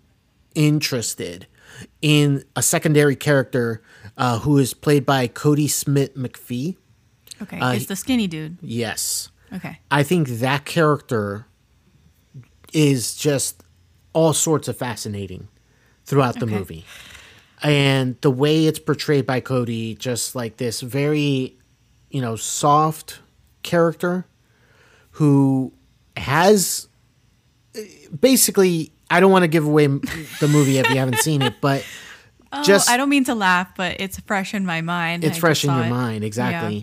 [0.56, 1.48] interested
[2.02, 3.82] in a secondary character
[4.18, 6.78] uh, who is played by Kodi Smit-McPhee.
[7.42, 8.58] Okay, Uh, it's the skinny dude.
[8.62, 9.30] Yes.
[9.54, 11.46] Okay, I think that character
[12.74, 13.64] is just
[14.14, 15.48] all sorts of fascinating
[16.06, 16.56] throughout the Okay.
[16.56, 16.86] movie.
[17.64, 21.58] And the way it's portrayed by Kodi, just like this very,
[22.12, 23.20] you know, soft
[23.64, 24.26] character
[25.12, 25.74] who
[26.16, 26.88] has
[28.20, 31.86] basically, I don't want to give away the movie if you haven't seen it, but
[32.52, 35.24] oh, just oh, I don't mean to laugh, but it's fresh in my mind.
[35.24, 35.90] it's I fresh in your it.
[35.90, 36.24] mind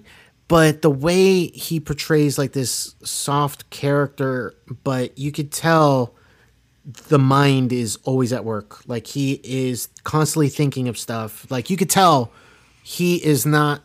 [0.04, 0.08] Yeah.
[0.48, 6.14] But the way he portrays like this soft character but you could tell
[7.08, 8.86] the mind is always at work.
[8.86, 11.50] Like he is constantly thinking of stuff.
[11.50, 12.30] Like you could tell
[12.82, 13.82] he is not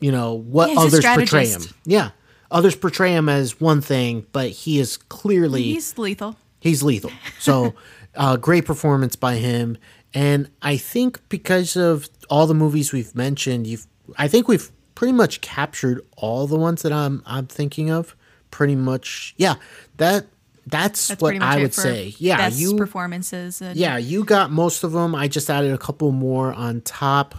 [0.00, 1.62] you know what Yeah, others portray him.
[1.84, 2.10] Yeah.
[2.50, 6.36] Others portray him as one thing but he is clearly He's lethal.
[6.60, 7.12] he's lethal.
[7.38, 7.74] So,
[8.16, 9.78] uh, great performance by him,
[10.12, 13.86] and I think because of all the movies we've mentioned, you've
[14.18, 14.70] I think we've
[15.02, 18.14] pretty much captured all the ones that I'm I'm thinking of.
[18.52, 19.54] Pretty much, yeah.
[19.96, 20.26] That
[20.64, 22.14] that's, That's what I would say.
[22.18, 23.60] Yeah, you performances.
[23.74, 25.16] Yeah you got most of them.
[25.16, 27.34] I just added a couple more on top,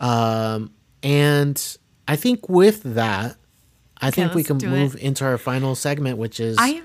[0.00, 0.72] um,
[1.04, 3.36] and I think with that.
[3.98, 5.00] I think we can move it.
[5.00, 6.82] into our final segment, which is am.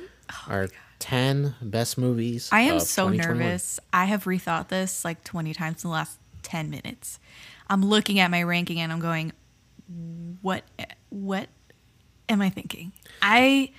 [0.48, 2.48] our 10 best movies.
[2.52, 3.80] I am so nervous.
[3.92, 7.20] I have rethought this like 20 times in the last 10 minutes.
[7.68, 9.34] I'm looking at my ranking and I'm going,
[10.42, 10.64] what
[11.10, 11.50] what
[12.30, 12.92] am I thinking?
[13.22, 13.72] I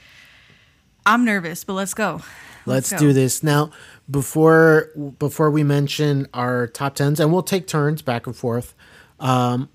[1.05, 2.22] I'm nervous, but let's go.
[2.64, 2.98] Let's go.
[2.98, 3.42] do this.
[3.42, 3.70] Now,
[4.11, 8.75] before before we mention our top 10s and we'll take turns back and forth.
[9.18, 9.68] Um,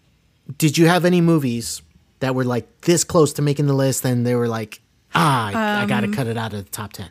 [0.58, 1.82] did you have any movies
[2.20, 4.80] that were like this close to making the list and they were like,
[5.14, 7.10] "Ah, I, I got Um, to cut it out of the top 10."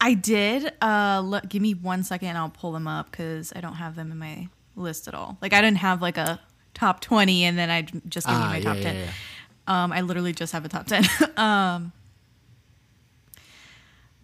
[0.00, 0.72] I did.
[0.82, 3.94] Uh, look, give me one second and I'll pull them up because I don't have
[3.94, 5.36] them in my list at all.
[5.42, 6.40] Like I didn't have like a
[6.74, 8.96] top 20 and then I just give Ah, you my top yeah, 10.
[8.96, 9.10] yeah.
[9.66, 11.04] Um, I literally just have a top 10.
[11.36, 11.92] um,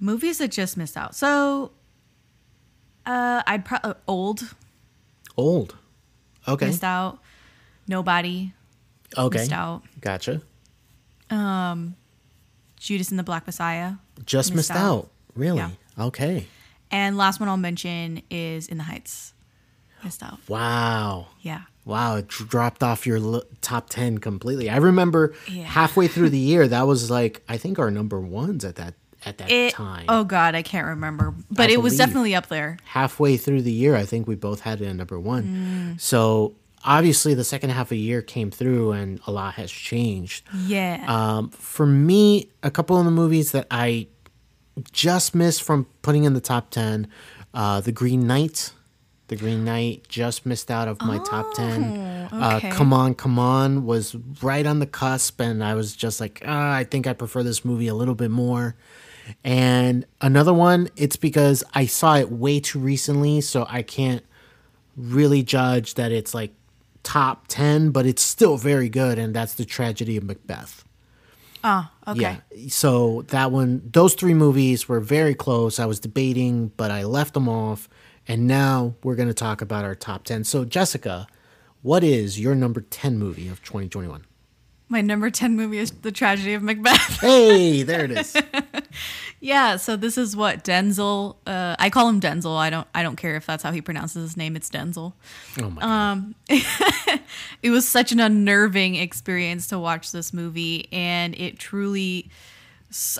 [0.00, 1.14] movies that just missed out.
[1.14, 1.72] So,
[3.06, 4.54] uh, I'd probably old
[5.36, 5.76] Old.
[6.46, 6.66] Okay.
[6.66, 7.18] missed out.
[7.86, 8.52] Nobody
[9.16, 9.38] Okay.
[9.38, 9.82] missed out.
[10.00, 10.42] Gotcha.
[11.30, 11.94] Um,
[12.78, 13.94] Judas and the Black Messiah.
[14.24, 14.94] Just missed, Missed out.
[15.04, 15.10] out.
[15.34, 15.58] Really?
[15.58, 15.70] Yeah.
[15.98, 16.46] Okay.
[16.90, 19.34] And last one I'll mention is In the Heights.
[20.02, 20.38] Missed out.
[20.48, 21.26] Wow.
[21.40, 21.62] Yeah.
[21.88, 24.68] Wow, it dropped off your l- top 10 completely.
[24.70, 25.64] I remember Yeah.
[25.64, 28.94] halfway through the year that was like I think our number ones at that
[29.26, 30.04] at that It, time.
[30.08, 32.76] oh God, I can't remember, but I it was definitely up there.
[32.84, 35.96] Halfway through the year, I think we both had it at number 1.
[35.98, 40.46] So, obviously the second half of the year came through and a lot has changed.
[40.66, 41.02] Yeah.
[41.08, 44.06] Um, for me, a couple of the movies that I
[44.92, 47.08] just missed from putting in the top 10,
[47.54, 48.70] uh, The Green Knight.
[49.28, 52.28] The Green Knight just missed out of my top 10.
[52.32, 52.68] Oh, okay.
[52.68, 56.42] Uh, come on, come on was right on the cusp, and I was just like,
[56.46, 58.74] ah, I think I prefer this movie a little bit more.
[59.44, 64.24] And another one, it's because I saw it way too recently, so I can't
[64.96, 66.52] really judge that it's like
[67.02, 70.84] top 10, but it's still very good, and that's The Tragedy of Macbeth.
[71.64, 72.38] oh, okay.
[72.54, 72.68] Yeah.
[72.68, 75.78] So that one, those three movies were very close.
[75.78, 77.88] I was debating, but I left them off.
[78.28, 80.44] And now we're going to talk about our top 10.
[80.44, 81.26] So, Jessica,
[81.82, 84.24] what is your number 10 movie of 2021?
[84.90, 87.18] My number 10 movie is The Tragedy of Macbeth.
[87.20, 88.36] Hey, there it is.
[89.40, 91.36] Yeah, so this is what Denzel.
[91.46, 92.56] Uh, I call him Denzel.
[92.56, 92.88] I don't.
[92.92, 94.56] I don't care if that's how he pronounces his name.
[94.56, 95.12] It's Denzel.
[95.60, 96.34] Oh my God.
[97.62, 102.30] It was such an unnerving experience to watch this movie, and it truly.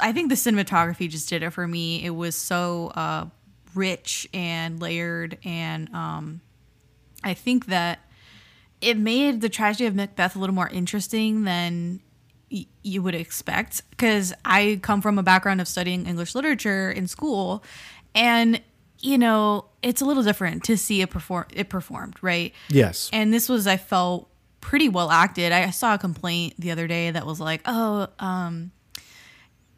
[0.01, 2.05] I think the cinematography just did it for me.
[2.05, 3.27] It was so uh,
[3.75, 6.41] rich and layered, and um,
[7.25, 8.01] I think that
[8.81, 12.01] it made the tragedy of Macbeth a little more interesting than
[12.51, 17.07] y- you would expect because I come from a background of studying English literature in
[17.09, 17.63] school,
[18.15, 18.61] and
[19.01, 22.53] you know it's a little different to see it perform it performed, right?
[22.69, 23.11] Yes.
[23.13, 24.29] And this was I felt
[24.61, 25.53] pretty well acted.
[25.53, 28.71] I saw a complaint the other day that was like, "Oh, um,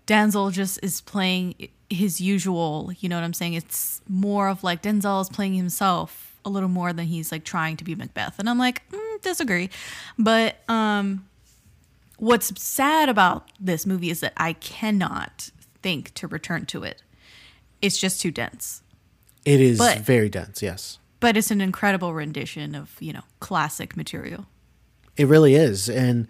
[0.07, 1.55] Denzel just is playing
[1.89, 3.55] his usual." You know what I'm saying?
[3.55, 7.77] It's more of like Denzel is playing himself a little more than he's like trying
[7.77, 9.69] to be Macbeth, and I'm like, mm, disagree.
[10.19, 11.27] But um,
[12.17, 15.51] what's sad about this movie is that I cannot
[15.83, 17.03] think to return to it.
[17.83, 18.83] It's just too dense.
[19.45, 20.99] It is But- very dense, yes.
[21.21, 24.47] But it's an incredible rendition of, you know, classic material.
[25.19, 25.91] It really is.
[25.91, 26.27] And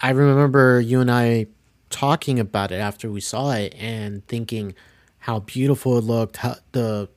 [0.00, 1.46] I remember you and I
[1.90, 4.74] talking about it after we saw it and thinking
[5.20, 7.08] how beautiful it looked, how the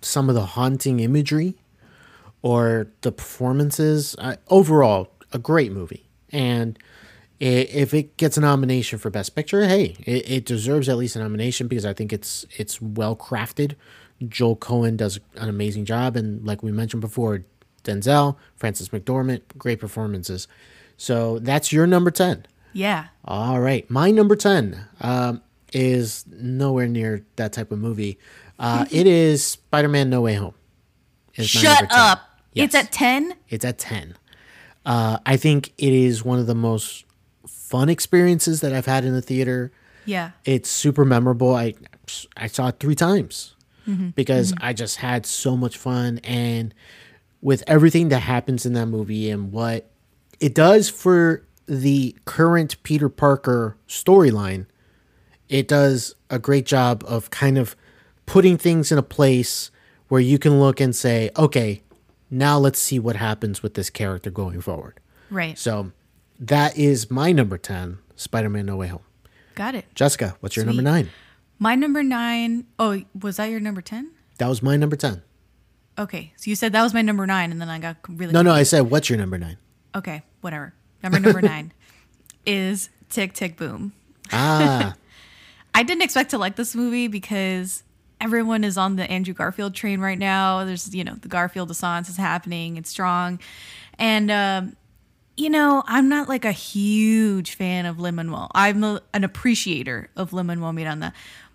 [0.00, 1.56] some of the haunting imagery
[2.42, 4.14] or the performances.
[4.18, 6.08] Uh, overall, a great movie.
[6.30, 6.78] And
[7.40, 11.16] i if it gets a nomination for Best Picture, hey, it, it deserves at least
[11.16, 13.74] a nomination because I think it's it's well crafted.
[14.26, 17.44] Joel Coen does an amazing job, and like we mentioned before,
[17.84, 20.48] Denzel, Frances McDormand, great performances.
[20.96, 22.44] So that's your number ten.
[22.72, 23.06] Yeah.
[23.24, 28.18] All right, my number ten um, is nowhere near that type of movie.
[28.58, 30.54] Uh, it is Spider-Man: No Way Home.
[31.32, 31.88] Shut 10.
[31.92, 32.40] up.
[32.52, 32.66] Yes.
[32.66, 33.34] It's at 10?
[33.48, 34.16] It's at 10.
[34.84, 37.04] Uh, I think it is one of the most
[37.46, 39.70] fun experiences that I've had in the theater.
[40.04, 40.30] Yeah.
[40.44, 41.54] It's super memorable.
[41.54, 41.74] I
[42.36, 43.54] I saw it three times
[44.14, 46.74] because I just had so much fun and
[47.40, 49.90] with everything that happens in that movie and what
[50.40, 54.66] it does for the current Peter Parker storyline,
[55.48, 57.76] it does a great job of kind of
[58.26, 59.70] putting things in a place
[60.08, 61.82] where you can look and say, okay,
[62.30, 65.00] now let's see what happens with this character going forward.
[65.30, 65.58] Right.
[65.58, 65.92] So
[66.38, 69.02] that is my number 10, Spider Man No Way Home.
[69.54, 69.86] Got it.
[69.94, 71.10] Jessica, what's your number nine?
[71.58, 74.12] My number nine oh was that your number 10?
[74.38, 75.22] That was my number 10.
[75.98, 76.32] Okay.
[76.36, 78.32] So you said that was my number nine, and then I got really.
[78.32, 79.58] No, no, I said, what's your number nine?
[79.96, 80.22] Okay.
[80.40, 80.74] Whatever.
[81.02, 81.72] Number number nine
[82.46, 83.92] is Tick Tick Boom.
[84.32, 84.94] Ah,
[85.74, 87.82] I didn't expect to like this movie because
[88.20, 90.64] everyone is on the Andrew Garfield train right now.
[90.64, 92.76] There's, you know, the Garfield Assance is happening.
[92.76, 93.38] It's strong.
[93.98, 94.76] And, um,
[95.36, 98.50] you know, I'm not like a huge fan of Lin Manuel.
[98.54, 101.12] I'm a, an appreciator of Lin Manuel Miranda.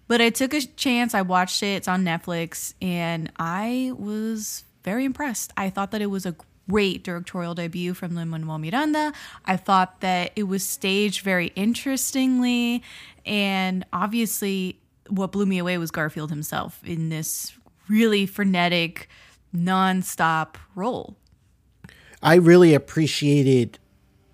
[0.07, 1.13] But I took a chance.
[1.13, 1.75] I watched it.
[1.75, 2.73] It's on Netflix.
[2.81, 5.51] And I was very impressed.
[5.57, 6.35] I thought that it was a
[6.69, 9.13] great directorial debut from Lin Manuel Miranda.
[9.45, 12.83] I thought that it was staged very interestingly.
[13.25, 17.53] And obviously, what blew me away was Garfield himself in this
[17.87, 19.09] really frenetic,
[19.55, 21.15] nonstop role.
[22.21, 23.79] I really appreciated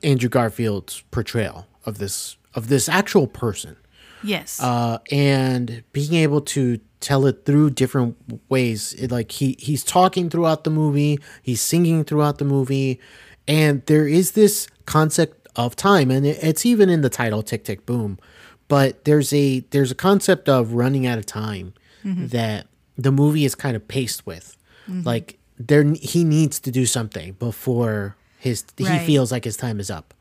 [0.03, 3.75] Andrew Garfield's portrayal of this of this actual person.
[4.23, 4.59] Yes.
[4.61, 8.17] uh, and being able to tell it through different
[8.49, 8.93] ways.
[8.93, 12.99] It, like he he's talking throughout the movie, he's singing throughout the movie,
[13.47, 17.63] and there is this concept of time, and it, it's even in the title "Tick
[17.63, 18.19] Tick Boom."
[18.67, 23.55] But there's a there's a concept of running out of time that the movie is
[23.55, 24.55] kind of paced with,
[24.87, 29.89] like there he needs to do something before his he feels like his time is
[29.91, 30.13] up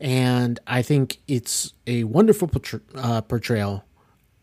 [0.00, 3.84] and I think it's a wonderful portray- uh, portrayal,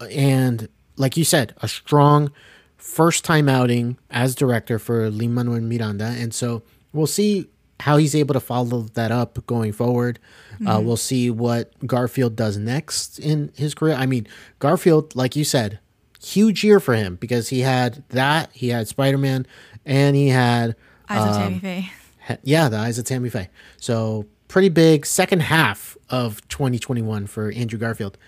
[0.10, 2.32] and like you said, a strong
[2.78, 7.48] first time outing as director for Lin Manuel Miranda, and so we'll see
[7.80, 10.20] how he's able to follow that up going forward.
[10.66, 13.96] Uh, we'll see what Garfield does next in his career.
[13.96, 14.28] I mean,
[14.60, 15.80] Garfield, like you said,
[16.24, 19.46] huge year for him because he had that, he had Spider Man,
[19.86, 20.76] and he had
[21.10, 21.92] Eyes of Tammy Faye.
[22.28, 23.50] Ha- Yeah, the eyes of Tammy Faye.
[23.78, 28.20] So pretty big second half of 2021 for Andrew Garfield.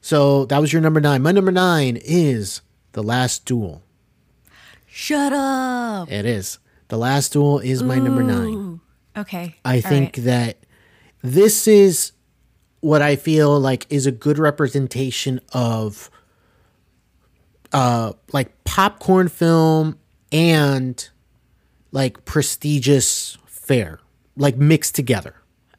[0.00, 1.20] So that was your number nine.
[1.20, 3.82] My number nine is The Last Duel.
[4.86, 6.10] Shut up.
[6.10, 6.58] It is.
[6.88, 8.80] The Last Duel is my number nine.
[9.14, 9.56] Okay.
[9.62, 10.24] I All think right.
[10.24, 10.56] that
[11.20, 12.12] this is
[12.80, 16.10] what I feel like is a good representation of
[17.74, 19.98] uh like popcorn film
[20.32, 21.10] and
[21.92, 24.00] like prestigious fair,
[24.34, 25.34] like mixed together.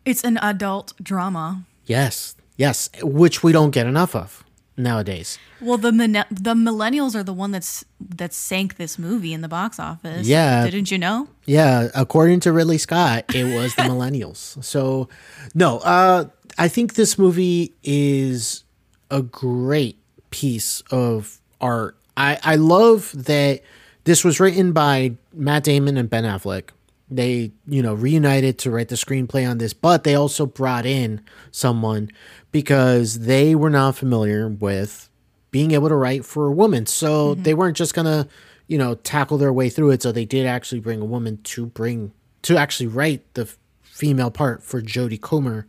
[0.05, 1.63] It's an adult drama.
[1.85, 4.43] Yes, yes, which we don't get enough of
[4.77, 5.37] nowadays.
[5.61, 5.91] Well, the
[6.31, 10.27] the millennials are the one that's that sank this movie in the box office.
[10.27, 10.65] Yeah.
[10.65, 11.27] Didn't you know?
[11.45, 14.63] Yeah, according to Ridley Scott, it was the millennials.
[14.63, 15.09] So,
[15.53, 16.25] no, uh,
[16.57, 18.63] I think this movie is
[19.11, 19.97] a great
[20.29, 21.97] piece of art.
[22.17, 23.61] I, I love that
[24.05, 26.69] this was written by Matt Damon and Ben Affleck.
[27.09, 31.21] They, you know, reunited to write the screenplay on this, but they also brought in
[31.51, 32.09] someone
[32.51, 35.09] because they were not familiar with
[35.51, 36.85] being able to write for a woman.
[36.85, 37.43] So mm-hmm.
[37.43, 38.27] they weren't just gonna,
[38.67, 40.01] you know, tackle their way through it.
[40.01, 44.31] So they did actually bring a woman to bring to actually write the f- female
[44.31, 45.67] part for Jodie Comer.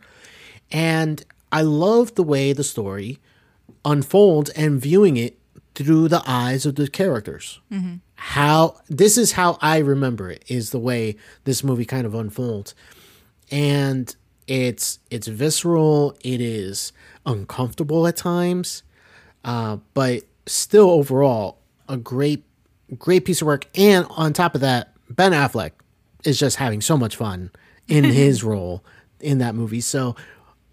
[0.71, 3.19] And I love the way the story
[3.85, 5.37] unfolds and viewing it
[5.75, 7.61] through the eyes of the characters.
[7.71, 7.95] Mm-hmm.
[8.17, 12.75] How this is how I remember it is the way this movie kind of unfolds.
[13.51, 14.13] And
[14.47, 16.91] it's it's visceral, it is
[17.25, 18.83] uncomfortable at times,
[19.45, 22.43] uh, but still overall a great
[22.97, 23.67] great piece of work.
[23.75, 25.71] And on top of that, Ben Affleck
[26.23, 27.51] is just having so much fun
[27.87, 28.83] in his role
[29.19, 29.81] in that movie.
[29.81, 30.15] So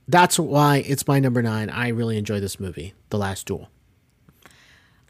[0.09, 1.71] that's why it's my number nine.
[1.71, 3.69] I really enjoy this movie, The Last Duel.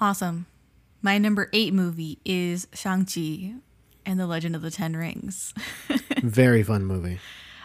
[0.01, 0.47] Awesome.
[1.05, 3.57] My number eight movie is Shang-Chi
[4.07, 5.52] and the Legend of the Ten Rings.
[6.22, 7.18] Very fun movie.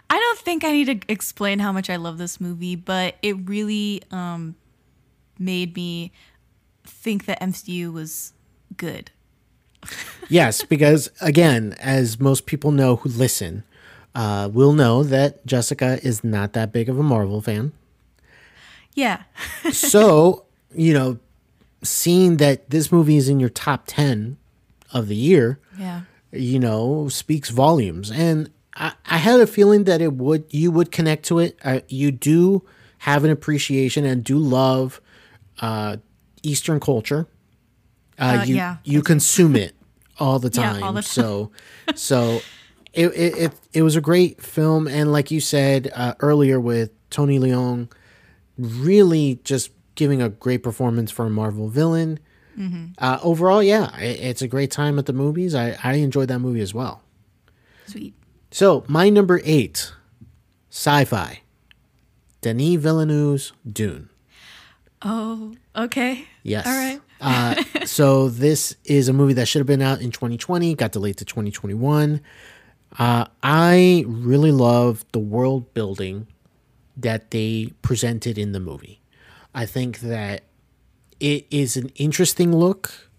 [0.10, 3.38] I don't think I need to explain how much I love this movie, but it
[3.48, 4.56] really um,
[5.40, 6.12] made me
[6.84, 8.34] think that MCU was
[8.76, 9.10] good.
[10.28, 13.64] yes, because again, as most people know who listen,
[14.16, 17.72] uh, will know that Jessica is not that big of a Marvel fan.
[18.96, 19.24] Yeah.
[19.72, 20.44] so,
[20.76, 21.20] you know,
[21.84, 24.38] seeing that this movie is in your top 10
[24.94, 26.02] of the year, Yeah.
[26.32, 28.12] you know, speaks volumes.
[28.12, 31.58] And I, I had a feeling that it would, you would connect to it.
[31.64, 32.64] Uh, you do
[33.00, 35.00] have an appreciation and do love
[35.62, 35.98] uh,
[36.44, 37.28] Eastern culture.
[38.18, 39.74] Uh, Uh, you, yeah, you consume it
[40.20, 40.76] all the time.
[40.80, 41.08] Yeah, all the time.
[41.08, 41.52] So,
[41.96, 42.42] so
[42.94, 44.88] it, it, it, it was a great film.
[44.88, 47.90] And like you said uh, earlier with Tony Leung,
[48.58, 52.20] really just giving a great performance for a Marvel villain.
[52.98, 55.56] Uh, overall, yeah, it, it's a great time at the movies.
[55.56, 57.02] I, I enjoyed that movie as well.
[57.86, 58.14] Sweet.
[58.52, 59.94] So, my number eight,
[60.70, 61.42] sci fi,
[62.42, 64.10] Denis Villeneuve's Dune.
[65.02, 66.26] Oh, okay.
[66.44, 66.68] Yes.
[66.68, 67.02] All right.
[67.22, 71.16] uh, so, this is a movie that should have been out in 2020, got delayed
[71.18, 72.20] to 2021.
[72.98, 76.28] Uh, I really love the world building
[76.98, 78.99] that they presented in the movie.
[79.54, 80.44] I think that
[81.20, 83.10] it is an interesting look,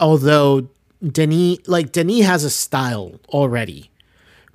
[0.00, 0.68] although
[1.06, 3.90] Denis, like Denis, has a style already.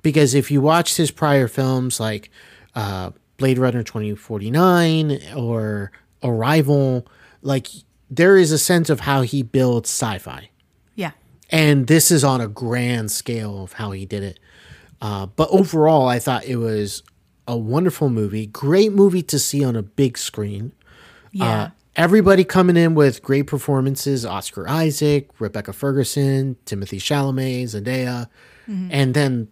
[0.02, 2.30] Because if you watch his prior films, like
[2.74, 5.92] uh, Blade Runner 2049 or
[6.24, 7.06] Arrival,
[7.42, 7.68] like
[8.10, 10.50] there is a sense of how he builds sci-fi
[10.96, 11.12] Yeah.
[11.50, 14.40] and this is on a grand scale of how he did it.
[15.00, 17.02] Uh, but overall, I thought it was
[17.52, 20.72] a wonderful movie, great movie to see on a big screen.
[21.32, 21.44] Yeah.
[21.62, 28.28] Uh, everybody coming in with great performances: Oscar Isaac, Rebecca Ferguson, Timothée Chalamet, Zendaya,
[28.90, 29.48] and then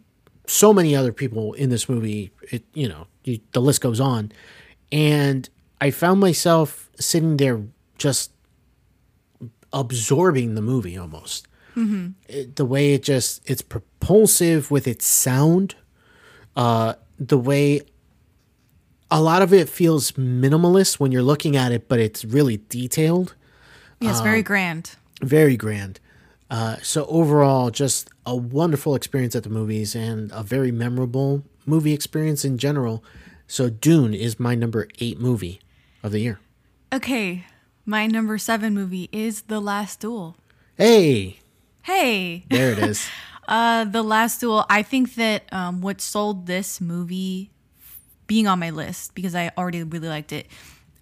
[0.47, 2.31] so many other people in this movie.
[2.51, 4.33] It you know you, the list goes on,
[4.91, 5.49] and
[5.81, 7.61] I found myself sitting there
[7.99, 8.33] just
[9.73, 11.47] absorbing the movie almost.
[12.29, 15.77] It- the way it just it's propulsive with its sound,
[16.57, 17.83] uh, the way
[19.11, 23.35] a lot of it feels minimalist when you're looking at it, but it's really detailed,
[24.01, 24.95] yes, uh, very grand.
[25.23, 26.01] very grand.
[26.51, 31.93] Uh, so overall, just a wonderful experience at the movies and a very memorable movie
[31.93, 33.05] experience in general.
[33.47, 35.61] So Dune is my number eight movie
[36.03, 36.41] of the year.
[36.93, 37.45] Okay.
[37.87, 40.37] My number seven movie is The Last Duel.
[40.77, 41.39] Hey,
[41.83, 42.45] Hey.
[42.51, 43.09] there it is.
[43.49, 44.65] Uh, The Last Duel.
[44.71, 47.51] I think that um, what sold this movie
[48.31, 50.47] being on my list because I already really liked it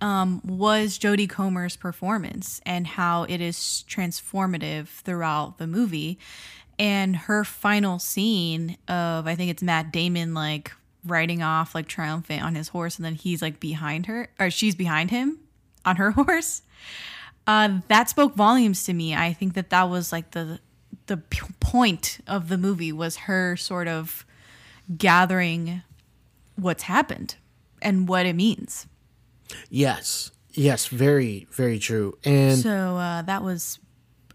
[0.00, 6.18] um, was Jodie Comer's performance and how it is transformative throughout the movie.
[6.78, 10.72] And her final scene of I think it's Matt Damon like
[11.04, 14.74] riding off like triumphant on his horse, and then he's like behind her or she's
[14.74, 15.38] behind him
[15.84, 16.62] on her horse.
[17.46, 19.14] Uh, that spoke volumes to me.
[19.14, 20.60] I think that that was like the
[21.08, 21.18] the
[21.60, 24.24] point of the movie was her sort of
[24.96, 25.82] gathering
[26.58, 27.36] what's happened
[27.80, 28.86] and what it means.
[29.70, 32.18] yes, yes, very, very true.
[32.24, 33.78] And So uh, that was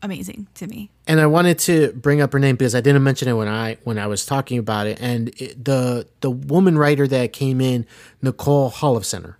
[0.01, 0.89] amazing to me.
[1.07, 3.77] and I wanted to bring up her name because I didn't mention it when I
[3.83, 4.99] when I was talking about it.
[5.01, 7.85] And it, the the woman writer that came in,
[8.21, 9.35] Nicole Holofcener,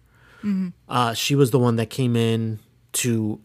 [0.90, 2.60] uh, she was the one that came in
[2.94, 3.40] to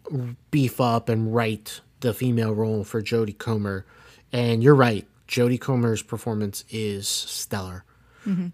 [0.50, 3.86] beef up and write the female role for Jodie Comer.
[4.32, 7.84] And you're right, Jodie Comer's performance is stellar.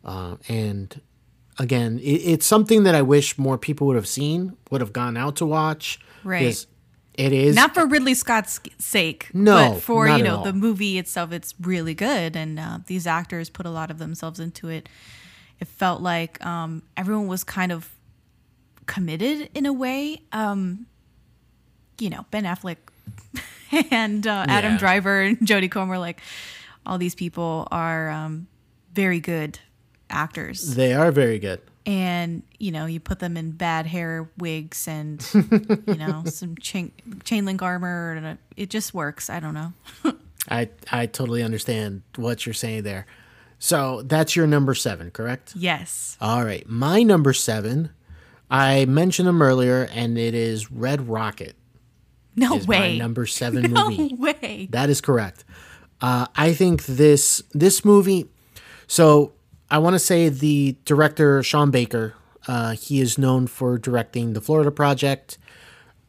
[0.04, 1.00] Uh, and
[1.58, 2.02] again, it,
[2.32, 5.46] it's something that I wish more people would have seen, would have gone out to
[5.46, 5.98] watch.
[6.22, 6.64] Right.
[7.14, 11.30] It is Not for Ridley Scott's sake, No, but for you know the movie itself.
[11.30, 14.88] It's really good, and uh, these actors put a lot of themselves into it.
[15.60, 17.88] It felt like um, everyone was kind of
[18.86, 20.22] committed in a way.
[20.32, 20.86] Um,
[22.00, 22.78] you know, Ben Affleck
[23.92, 24.78] and uh, Adam Yeah.
[24.78, 26.20] Driver and Jodie Comer, like
[26.84, 28.48] all these people are um,
[28.94, 29.58] very good
[30.10, 30.74] actors.
[30.74, 31.60] They are very good.
[31.86, 35.20] and you know you put them in bad hair wigs and
[35.86, 36.90] you know some chain
[37.24, 39.72] chain link armor and a, it just works i don't know
[40.50, 43.06] I I totally understand what you're saying there.
[43.58, 45.54] So that's your number seven, correct?
[45.56, 47.90] yes All right, my number seven.
[48.50, 51.56] I mentioned them earlier, and it is Red Rocket.
[52.36, 54.14] no way number seven no movie.
[54.14, 55.44] way That is correct.
[56.02, 58.26] Uh, I think this this movie.
[58.86, 59.32] So
[59.70, 62.14] I want to say the director Sean Baker.
[62.46, 65.38] Uh, he is known for directing the Florida Project.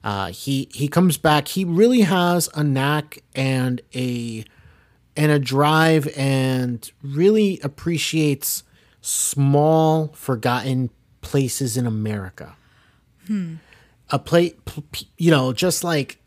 [0.04, 1.48] Uh, he he comes back.
[1.48, 4.46] He really has a knack and a
[5.18, 8.64] and a drive, and really appreciates
[9.02, 10.90] small, forgotten
[11.22, 12.56] places in America.
[14.12, 14.54] A play,
[15.18, 16.20] you know, just like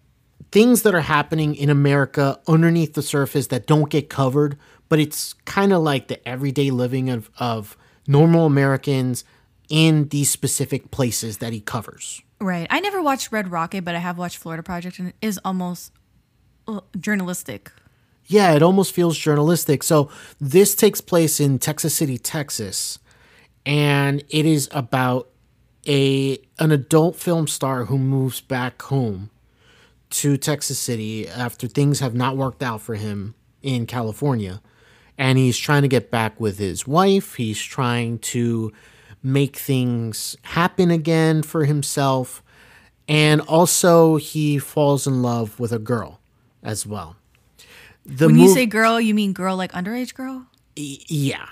[0.51, 4.59] things that are happening in America underneath the surface that don't get covered,
[4.89, 7.77] but it's kind of like the everyday living of, of
[8.07, 9.25] normal Americans
[9.69, 12.23] in these specific places that he covers.
[12.41, 15.39] right i never watched red rocket but i have watched florida project and it is
[15.45, 15.93] almost
[16.67, 17.71] uh, journalistic
[18.31, 19.83] Yeah, it almost feels journalistic.
[19.83, 22.99] So this takes place in Texas City, Texas,
[23.65, 25.29] and it is about
[25.87, 29.31] a an adult film star who moves back home
[30.11, 34.61] to Texas City after things have not worked out for him in California.
[35.19, 37.35] And he's trying to get back with his wife.
[37.35, 38.73] He's trying to
[39.23, 42.43] make things happen again for himself.
[43.09, 46.21] And also he falls in love with a girl
[46.63, 47.17] as well.
[48.07, 51.47] The when you mov- say girl you mean girl like underage girl yeah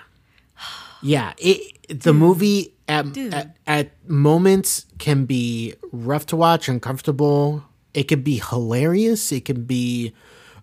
[1.02, 7.62] yeah it the movie at, at at moments can be rough to watch uncomfortable
[7.92, 10.14] it can be hilarious it can be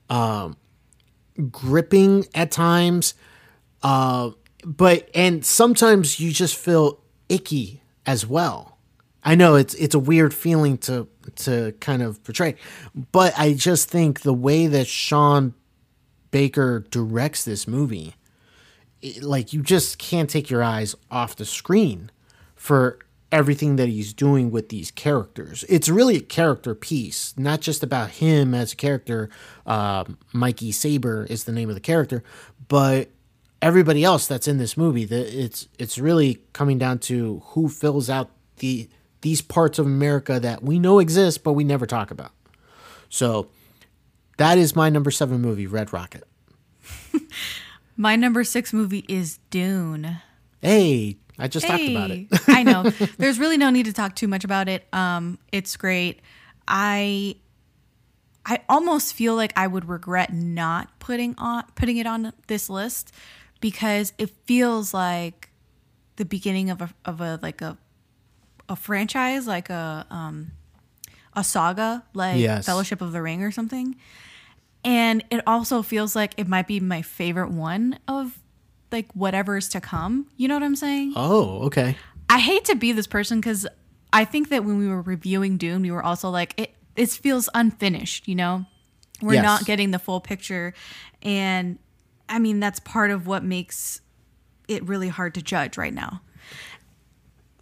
[0.09, 0.57] um
[1.51, 3.13] gripping at times
[3.81, 4.29] uh
[4.65, 8.77] but and sometimes you just feel icky as well.
[9.23, 11.07] I know it's it's a weird feeling to
[11.37, 12.55] to kind of portray
[13.13, 15.53] but i just think the way that sean
[16.31, 18.15] baker directs this movie
[19.01, 22.11] it- like you just can't take your eyes off the screen
[22.55, 22.99] for
[23.33, 25.65] everything that he's doing with these characters.
[25.67, 29.27] It's really a character piece, not just about him as a character.
[29.65, 32.23] Um, Mikey Saber is the name of the character,
[32.67, 33.09] but
[33.59, 35.03] everybody else that's in this movie.
[35.05, 38.87] That it's it's really coming down to who fills out the
[39.21, 42.31] these parts of America that we know exist but we never talk about.
[43.09, 43.49] So
[44.37, 46.23] that is my number seven movie, Red Rocket.
[47.97, 50.19] my number six movie is dune
[50.63, 52.27] Hey, I just talked about it.
[52.47, 52.83] I know.
[53.17, 54.85] There's really no need to talk too much about it.
[54.93, 56.21] Um, it's great.
[56.67, 57.35] I
[58.45, 63.13] I almost feel like I would regret not putting on putting it on this list
[63.61, 65.49] because it feels like
[66.17, 67.77] the beginning of a of a like a
[68.69, 70.51] a franchise, like a um
[71.35, 72.65] a saga, like Yes.
[72.65, 73.95] Fellowship of the Ring or something.
[74.85, 78.37] And it also feels like it might be my favorite one of
[78.93, 80.27] like whatever's to come.
[80.37, 81.13] You know what I'm saying?
[81.17, 81.97] Oh, okay.
[82.29, 83.67] I hate to be this person because
[84.13, 87.49] I think that when we were reviewing Dune, we were also like, it, it feels
[87.53, 88.65] unfinished, you know?
[89.21, 89.43] We're Yes.
[89.43, 90.73] not getting the full picture.
[91.21, 91.79] And
[92.29, 94.01] I mean, that's part of what makes
[94.67, 96.21] it really hard to judge right now.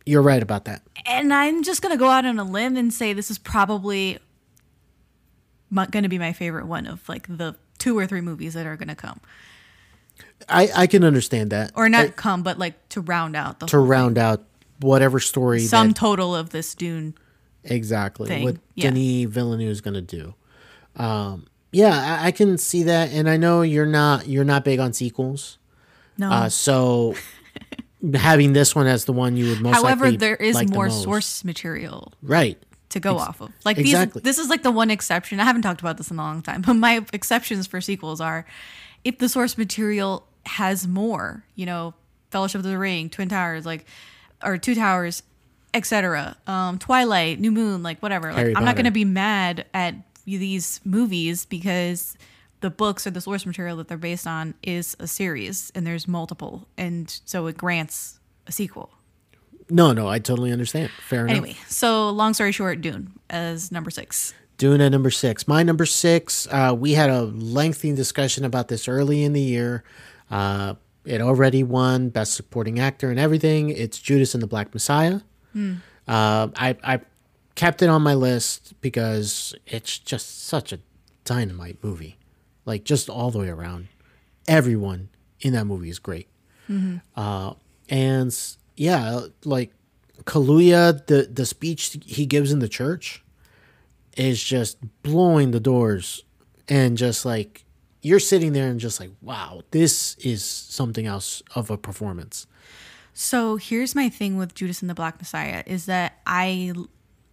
[0.06, 0.82] You're right about that.
[1.06, 4.18] And I'm just going to go out on a limb and say this is probably
[5.74, 8.76] going to be my favorite one of like the two or three movies that are
[8.76, 9.20] going to come.
[10.50, 11.72] I, I can understand that.
[11.76, 14.44] Or not Uh, come, but like to round out the to round out
[14.80, 17.14] whatever story sum that total of this Dune.
[17.64, 18.44] exactly thing.
[18.44, 18.90] what Yeah.
[18.92, 20.34] Denis Villeneuve is going to do.
[20.96, 24.80] Um, yeah, I, I can see that, and I know you're not you're not big
[24.80, 25.58] on sequels,
[26.18, 26.30] No.
[26.30, 27.16] uh, so
[28.14, 31.04] having this one as the one you would most However, there is like more most.
[31.04, 32.58] source material right?
[32.90, 33.52] to go off of.
[33.64, 34.20] Like exactly.
[34.20, 35.40] these, this is like the one exception.
[35.40, 38.46] I haven't talked about this in a long time, but my exceptions for sequels are
[39.04, 41.94] if the source material has more, you know,
[42.30, 43.86] Fellowship of the Ring, Twin Towers, like,
[44.44, 45.24] or Two Towers,
[45.74, 46.38] etc.
[46.48, 48.28] Um, Twilight, New Moon, like whatever.
[48.30, 48.84] Like, Harry I'm not Potter.
[48.84, 49.96] to be mad at
[50.26, 52.18] these movies because
[52.62, 56.08] the books or the source material that they're based on is a series and there's
[56.08, 58.92] multiple, and so it grants a sequel.
[59.70, 60.92] No, no, I totally understand.
[61.08, 61.38] Fair enough.
[61.38, 64.34] Anyway, so long story short, Dune as number six.
[64.62, 65.48] Dune at number six.
[65.48, 69.84] My number six, uh, we had a lengthy discussion about this early in the year.
[70.30, 73.70] Uh, it already won Best Supporting Actor and everything.
[73.72, 75.22] It's Judas and the Black Messiah.
[76.08, 77.00] Uh, I, I
[77.56, 80.78] kept it on my list because it's just such a
[81.26, 82.20] dynamite movie.
[82.64, 83.88] Like, just all the way around.
[84.48, 85.10] Everyone
[85.40, 86.28] in that movie is great.
[87.16, 87.54] Uh,
[87.90, 88.38] and
[88.78, 89.72] yeah, like
[90.26, 93.24] Kaluuya, the the speech he gives in the church
[94.18, 96.24] is just blowing the doors,
[96.68, 97.66] and just like
[98.02, 102.48] you're sitting there and just like, wow, this is something else of a performance.
[103.14, 106.74] So here's my thing with Judas and the Black Messiah is that i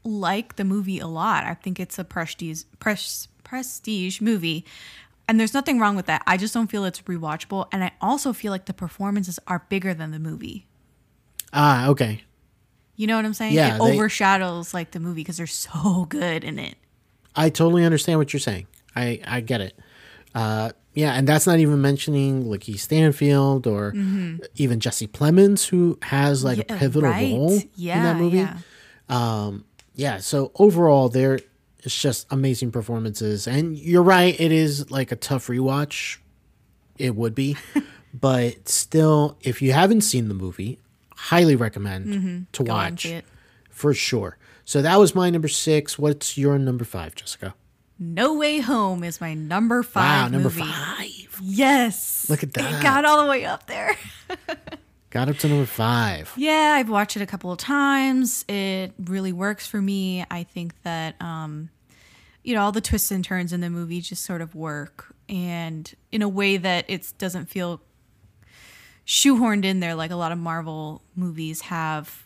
[0.05, 1.45] like the movie a lot.
[1.45, 4.64] I think it's a prestige pres, prestige movie.
[5.26, 6.22] And there's nothing wrong with that.
[6.26, 9.95] I just don't feel it's rewatchable and I also feel like the performances are bigger
[9.95, 10.66] than the movie.
[11.53, 12.22] Ah, okay.
[12.99, 13.55] You know what I'm saying?
[13.55, 16.74] Yeah, it they- overshadows like the movie because they're so good in it.
[17.34, 18.66] I totally understand what you're saying.
[18.94, 19.78] I I get it.
[20.34, 23.94] Uh, yeah, and that's not even mentioning Lakeith Stanfield or
[24.57, 26.78] even Jesse Plemons, who has like a Mm-hmm.
[26.78, 27.32] Pivotal right.
[27.32, 27.62] role in
[28.03, 28.38] that movie.
[29.09, 29.51] yeah.
[29.94, 31.40] Yeah, so overall, there
[31.84, 34.38] it's just amazing performances, and you're right.
[34.38, 36.18] It is like a tough rewatch.
[36.99, 37.57] It would be,
[38.14, 40.78] but still, if you haven't seen the movie,
[41.18, 42.64] highly recommend to Mm-hmm.
[42.64, 43.06] Go on, watch
[43.70, 44.38] for sure.
[44.64, 45.98] So that was my number six.
[45.98, 47.54] What's your number five, Jessica?
[47.98, 50.02] No Way Home is my number five.
[50.04, 50.62] Wow, number movie.
[50.62, 51.40] five.
[51.42, 52.26] Yes.
[52.30, 52.80] Look at that.
[52.80, 53.96] It got all the way up there.
[55.10, 56.30] Got up to number five.
[56.36, 58.44] Yeah, I've watched it a couple of times.
[58.46, 60.22] It really works for me.
[60.30, 61.70] I think that um
[62.44, 65.92] you know, all the twists and turns in the movie just sort of work and
[66.12, 67.80] in a way that it doesn't feel
[69.09, 72.24] shoehorned in there like a lot of Marvel movies have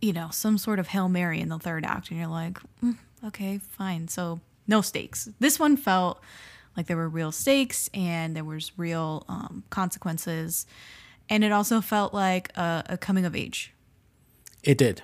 [0.00, 2.98] you know, some sort of Hail Mary in the third act and you're like, "Mm,
[3.24, 4.08] okay, fine.
[4.08, 5.28] So, no stakes.
[5.38, 6.20] This one felt
[6.76, 10.66] like there were real stakes and there was real um, consequences
[11.30, 13.72] and it also felt like a, a coming of age
[14.64, 15.02] It did.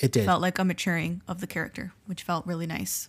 [0.00, 0.24] It did.
[0.24, 3.08] felt like a maturing of the character which felt really nice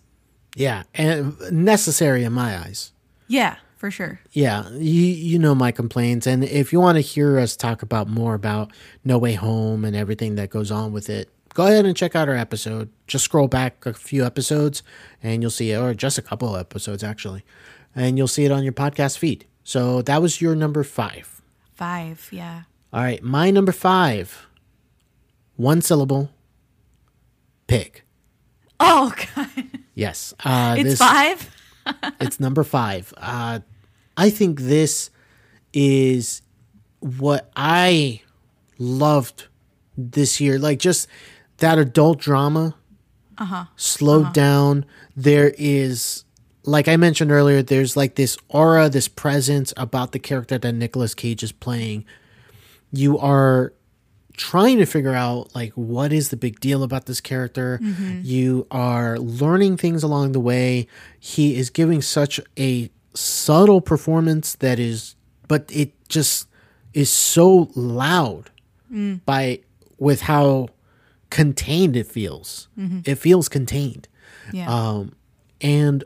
[0.54, 2.92] yeah, and necessary in my eyes.
[3.28, 7.38] yeah for sure Yeah, you you know my complaints, and if you want to hear
[7.38, 8.72] us talk about more about
[9.04, 12.28] No Way Home and everything that goes on with it, go ahead and check out
[12.28, 12.88] our episode.
[13.06, 14.82] Just scroll back a few episodes,
[15.22, 17.44] and you'll see it, or just a couple of episodes actually,
[17.94, 19.46] and you'll see it on your podcast feed.
[19.62, 21.42] So that was your number five.
[21.74, 22.62] five yeah
[22.92, 24.46] All right, my number five.
[25.56, 26.30] One syllable.
[27.66, 28.02] Pig.
[28.78, 29.48] oh god
[29.94, 30.34] Yes.
[30.44, 31.50] Uh, it's this- five
[32.20, 33.12] it's number five.
[33.16, 33.60] Uh,
[34.16, 35.10] I think this
[35.72, 36.42] is
[37.00, 38.22] what I
[38.78, 39.46] loved
[39.96, 40.58] this year.
[40.58, 41.08] Like just
[41.58, 42.74] that adult drama,
[43.76, 44.84] slowed down.
[45.14, 46.24] There is,
[46.64, 51.14] like I mentioned earlier, there's like this aura, this presence about the character that Nicolas
[51.14, 52.04] Cage is playing.
[52.92, 53.72] You are
[54.36, 57.78] trying to figure out like what is the big deal about this character.
[57.82, 58.20] Mm-hmm.
[58.22, 60.86] You are learning things along the way.
[61.18, 65.14] He is giving such a subtle performance that is
[65.48, 66.48] but it just
[66.92, 68.50] is so loud
[68.92, 69.20] mm.
[69.24, 69.60] by
[69.98, 70.68] with how
[71.30, 72.68] contained it feels.
[72.78, 73.00] Mm-hmm.
[73.04, 74.08] It feels contained.
[74.52, 75.14] yeah Um,
[75.60, 76.04] and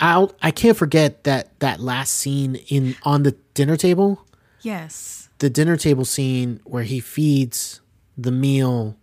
[0.00, 4.26] I'll I can't forget that that last scene in on the dinner table
[4.62, 7.80] yes the dinner table scene where he feeds
[8.16, 8.96] the meal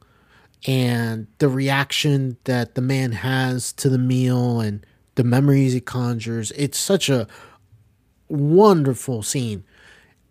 [0.65, 6.51] and the reaction that the man has to the meal and the memories he conjures
[6.51, 7.27] it's such a
[8.29, 9.63] wonderful scene.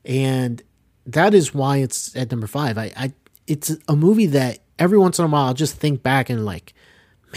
[0.05, 0.63] And
[1.07, 2.77] that is why it's at number five.
[2.79, 3.13] I, I
[3.47, 6.73] it's a movie that every once in a while i'll just think back and like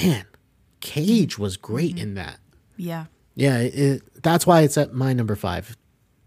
[0.02, 0.26] man
[0.80, 2.04] cage was great mm-hmm.
[2.04, 2.40] in that.
[2.78, 3.06] Yeah.
[3.36, 5.78] Yeah it- that's why it's at my number five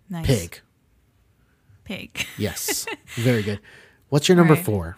[0.09, 0.27] nice.
[0.27, 0.61] pig
[1.89, 2.87] pig Yes.
[3.17, 3.61] Very good.
[4.11, 4.65] What's your number Right.
[4.65, 4.97] four?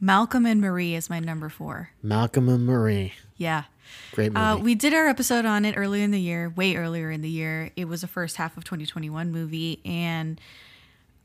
[0.00, 3.12] malcolm and marie is my number four Malcolm and Marie.
[3.36, 3.64] yeah
[4.12, 4.44] Great movie.
[4.44, 7.28] Uh, we did our episode on it earlier in the year, way earlier in the
[7.28, 7.70] year.
[7.76, 10.40] It was a first half of 2021 movie, and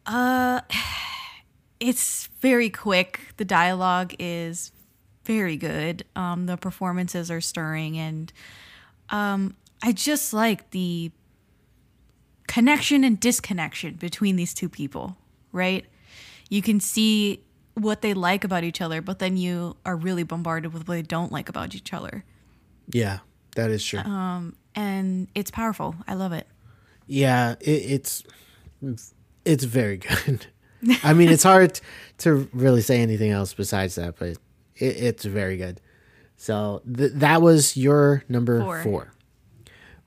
[0.05, 0.60] uh,
[1.80, 3.22] it's very quick.
[3.38, 4.72] The dialogue is
[5.24, 6.03] very good.
[6.16, 8.32] Um, the performances are stirring, and
[9.10, 11.12] um, I just like the
[12.50, 15.16] connection and disconnection between these two people.
[15.52, 15.86] Right?
[16.50, 17.43] You can see
[17.76, 21.02] what they like about each other, but then you are really bombarded with what they
[21.02, 22.24] don't like about each other
[22.91, 23.20] yeah,
[23.56, 24.00] that is true.
[24.00, 25.95] Um, and it's powerful.
[26.08, 26.47] I love it.
[27.08, 28.24] yeah, it, it's
[29.45, 30.47] it's very good.
[31.04, 31.80] I mean, it's hard
[32.20, 34.38] to really say anything else besides that, but it,
[34.78, 35.82] it's very good.
[36.38, 38.82] So th- that was your number Four.
[38.84, 39.14] four.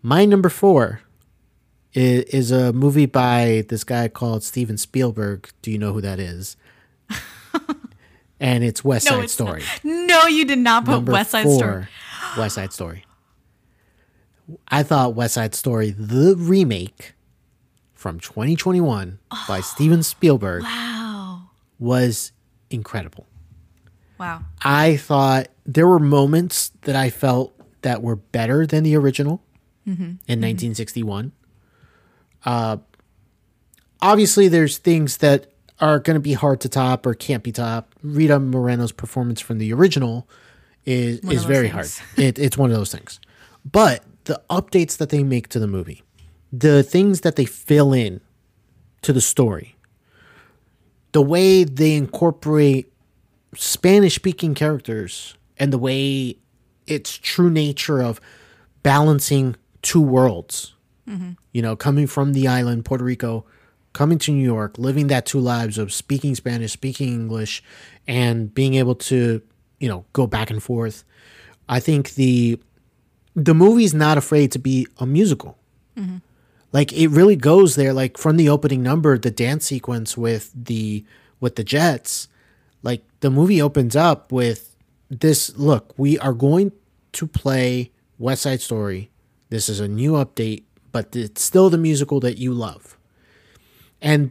[0.03, 1.01] My number four
[1.95, 5.51] is, is a movie by this guy called Steven Spielberg.
[5.63, 6.57] Do you know who that is?
[8.41, 9.63] and it's West Side it's Story.
[9.85, 11.87] No, you did not put Number West Side four, Story.
[12.39, 13.05] West Side Story.
[14.69, 17.15] I thought West Side Story, the remake
[17.95, 21.51] from 2021 by Steven Spielberg Wow.
[21.79, 22.33] was
[22.71, 23.27] incredible.
[24.19, 24.43] Wow.
[24.63, 29.43] I thought there were moments that I felt that were better than the original
[29.87, 30.03] mm-hmm.
[30.03, 30.43] in mm-hmm.
[30.43, 31.33] 1961.
[32.45, 32.79] Uh,
[34.01, 35.47] obviously, there's things that
[35.81, 37.97] are going to be hard to top or can't be topped.
[38.03, 40.29] Rita Moreno's performance from the original
[40.85, 41.99] is One is very things.
[41.99, 42.09] hard.
[42.19, 43.21] It, it's one of those things.
[43.71, 46.03] But the updates that they make to the movie,
[46.53, 48.21] the things that they fill in
[49.03, 49.77] to the story,
[51.13, 52.93] the way they incorporate
[53.55, 56.37] Spanish speaking characters and the way
[56.87, 58.21] its true nature of
[58.83, 60.75] balancing two worlds.
[61.53, 63.45] You know, coming from the island, Puerto Rico,
[63.93, 67.63] coming to New York, living that two lives of speaking Spanish, speaking English,
[68.07, 69.43] and being able to,
[69.81, 71.05] you know, go back and forth.
[71.69, 72.61] I think the
[73.35, 75.59] the movie's not afraid to be a musical.
[75.97, 76.19] Mm-hmm.
[76.73, 77.93] Like it really goes there.
[77.93, 81.05] Like from the opening number, the dance sequence with the
[81.41, 82.29] with the Jets,
[82.83, 84.73] like the movie opens up with
[85.21, 86.73] this look we are going
[87.13, 89.11] to play west side story
[89.51, 92.97] this is a new update but it's still the musical that you love
[94.01, 94.31] and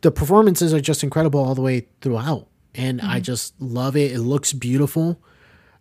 [0.00, 4.20] the performances are just incredible all the way throughout and i just love it it
[4.20, 5.20] looks beautiful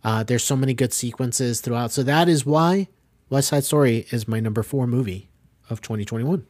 [0.04, 2.88] uh, there's so many good sequences throughout so that is why
[3.30, 5.30] west side story is my number four movie
[5.70, 6.46] of 2021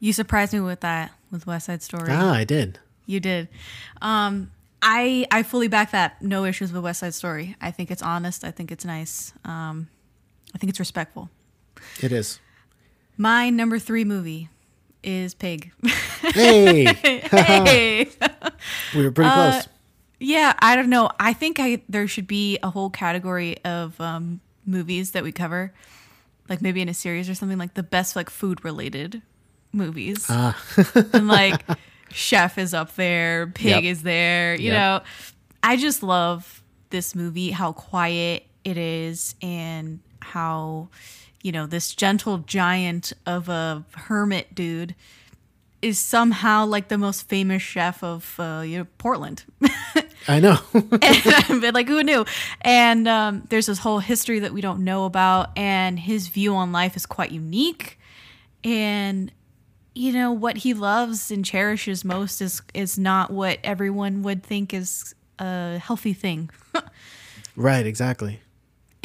[0.00, 2.08] You surprised me with that with West Side Story.
[2.10, 3.48] ah i did You did.
[4.02, 4.50] Um,
[4.82, 6.20] I I fully back that.
[6.22, 7.54] No issues with West Side Story.
[7.60, 8.42] I think it's honest.
[8.44, 9.32] I think it's nice.
[9.44, 9.88] Um,
[10.54, 11.30] I think it's respectful.
[12.02, 12.40] it is
[13.16, 14.48] My number three movie
[15.02, 15.72] is Pig.
[16.34, 16.84] hey
[17.30, 18.08] hey.
[18.94, 19.68] we were pretty Uh, close
[20.18, 21.10] Yeah, I don't know.
[21.20, 25.72] I think I there should be a whole category of um, movies that we cover,
[26.48, 29.22] like maybe in a series or something like the best like food related
[29.72, 30.26] movies.
[30.30, 31.64] and like
[32.10, 33.92] Chef is up there, Pig Yep.
[33.92, 34.54] is there.
[34.56, 34.74] You Yep.
[34.78, 35.00] know,
[35.62, 37.50] I just love this movie.
[37.50, 40.88] How quiet it is, and how
[41.46, 44.96] you know this gentle giant of a hermit dude
[45.80, 49.44] is somehow like the most famous chef of uh, you know, Portland.
[50.28, 50.58] i know.
[50.72, 52.24] But like who knew?
[52.62, 56.72] And um, there's this whole history that we don't know about and his view on
[56.72, 58.00] life is quite unique.
[58.64, 59.30] And
[59.94, 64.74] you know what he loves and cherishes most is is not what everyone would think
[64.74, 66.50] is a healthy thing.
[67.58, 68.40] Right exactly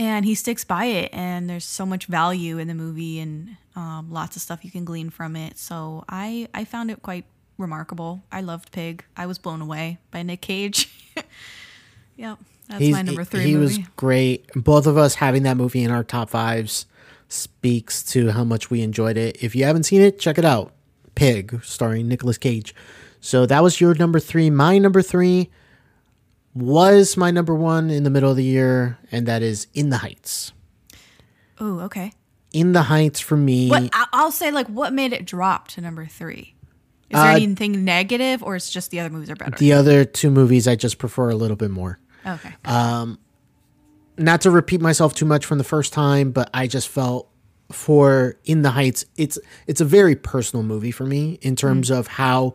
[0.02, 4.08] and he sticks by it and there's so much value in the movie and um,
[4.12, 7.26] lots of stuff you can glean from it so i i found it quite
[7.60, 10.90] remarkable i loved pig i was blown away by nick cage
[12.16, 12.38] yep
[12.68, 14.48] that's He's- my number three He movie was great.
[14.56, 16.86] Both of us having that movie in our top fives
[17.28, 19.44] speaks to how much we enjoyed it.
[19.44, 20.72] If you haven't seen it, check it out.
[21.16, 22.74] Pig, starring Nicolas Cage.
[23.20, 24.50] So that was your number three.
[24.50, 25.50] My number three
[26.54, 29.98] was my number one in the middle of the year, and that is In the
[29.98, 30.52] Heights.
[31.60, 32.12] oh okay
[32.52, 33.70] In the Heights for me.
[33.70, 36.56] what i'll say like what made it drop to number three
[37.10, 40.06] is there Uh, anything negative or it's just the other movies are better The other
[40.06, 42.00] two movies I just prefer a little bit more.
[42.26, 43.18] okay Um,
[44.18, 47.30] not to repeat myself too much from the first time, but I just felt
[47.72, 52.08] for In the Heights, it's it's a very personal movie for me in terms of
[52.08, 52.54] how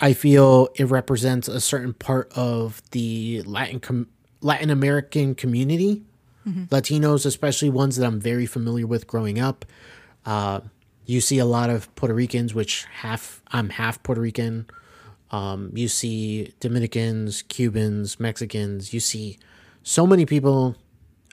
[0.00, 4.08] I feel it represents a certain part of the Latin com-
[4.40, 6.02] Latin American community,
[6.70, 9.66] Latinos, especially ones that I'm very familiar with growing up.
[10.24, 10.60] Uh,
[11.04, 14.66] you see a lot of Puerto Ricans, which half I'm half Puerto Rican.
[15.30, 18.94] Um, you see Dominicans, Cubans, Mexicans.
[18.94, 19.38] You see
[19.82, 20.76] so many people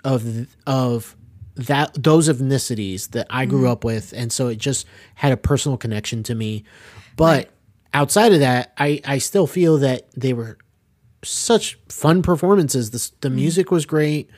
[0.03, 1.15] of of
[1.55, 4.85] that those ethnicities that I grew up with, and so it just
[5.15, 6.65] had a personal connection to me.
[7.15, 7.51] But
[7.95, 10.57] outside of that, I I still feel that they were
[11.23, 12.91] such fun performances.
[12.91, 14.29] The the music was great.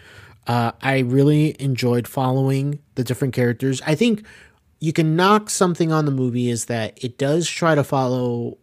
[0.46, 3.82] Uh, I really enjoyed following the different characters.
[3.86, 4.26] I think
[4.80, 8.58] you can knock something on the movie is that it does try to follow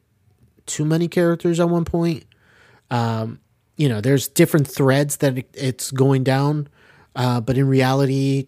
[0.65, 2.25] too many characters at one point.
[2.91, 3.41] Um,
[3.77, 6.69] you know, there's different threads that it, it's going down,
[7.17, 8.47] uh, but in reality,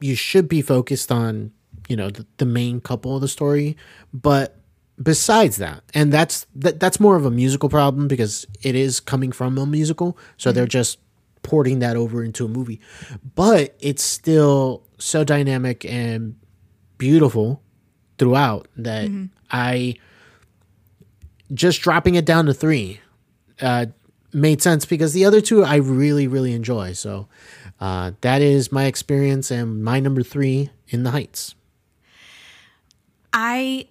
[0.00, 1.52] you should be focused on
[1.88, 3.76] you know the, the main couple of the story.
[4.12, 4.60] But
[5.02, 9.32] besides that, and that's that, that's more of a musical problem because it is coming
[9.32, 10.98] from a musical, so they're just
[11.42, 12.80] porting that over into a movie.
[13.34, 16.34] But it's still so dynamic and
[16.98, 17.62] beautiful
[18.18, 19.10] throughout that
[19.50, 19.94] I
[21.52, 23.00] just dropping it down to three
[23.60, 23.86] uh,
[24.32, 26.92] made sense because the other two I really, really enjoy.
[26.92, 27.28] So
[27.80, 31.54] uh, that is my experience and my number three in the Heights.
[33.32, 33.88] I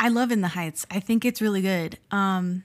[0.00, 0.86] I love In the Heights.
[0.90, 1.98] I think it's really good.
[2.10, 2.64] Um,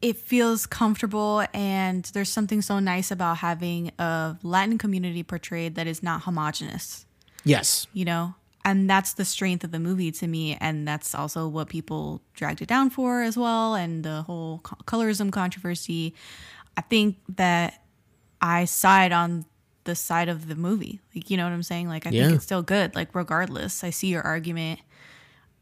[0.00, 5.86] it feels comfortable, and there's something so nice about having a Latin community portrayed that
[5.86, 7.06] is not homogenous.
[7.44, 7.86] Yes.
[7.92, 11.68] You know, and that's the strength of the movie to me, and that's also what
[11.68, 16.14] people dragged it down for as well, and the whole co- colorism controversy.
[16.76, 17.82] I think that
[18.40, 19.44] I side on
[19.84, 21.00] the side of the movie.
[21.14, 21.88] Like, you know what I'm saying?
[21.88, 22.24] Like, I Yeah.
[22.24, 22.94] think it's still good.
[22.94, 24.80] Like, regardless, I see your argument.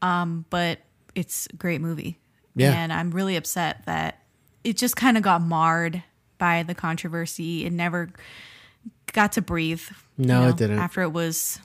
[0.01, 0.79] Um, but
[1.15, 2.19] it's a great movie.
[2.55, 2.73] Yeah.
[2.73, 4.23] And I'm really upset that
[4.63, 6.03] it just kind of got marred
[6.37, 7.65] by the controversy.
[7.65, 8.11] It never
[9.13, 9.83] got to breathe.
[10.17, 10.79] you No, it didn't.
[10.79, 11.59] After it was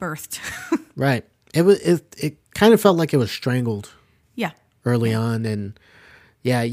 [0.00, 0.40] birthed.
[0.96, 1.26] Right.
[1.52, 3.92] It was it it kind of felt like it was strangled
[4.34, 4.52] yeah.
[4.86, 5.78] early on and
[6.42, 6.66] yeah,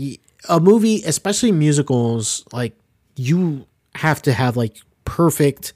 [0.47, 2.74] a movie, especially musicals, like
[3.18, 5.74] you have to have like perfect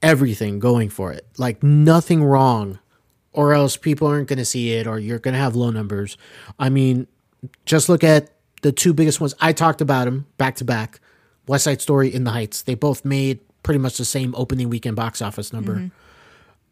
[0.00, 1.26] everything going for it.
[1.38, 2.78] Like nothing wrong
[3.32, 6.16] or else people aren't going to see it or you're going to have low numbers.
[6.58, 7.06] I mean,
[7.64, 8.30] just look at
[8.62, 9.34] the two biggest ones.
[9.40, 11.00] I talked about them back to back.
[11.46, 12.62] West Side Story in the Heights.
[12.62, 15.90] They both made pretty much the same opening weekend box office number.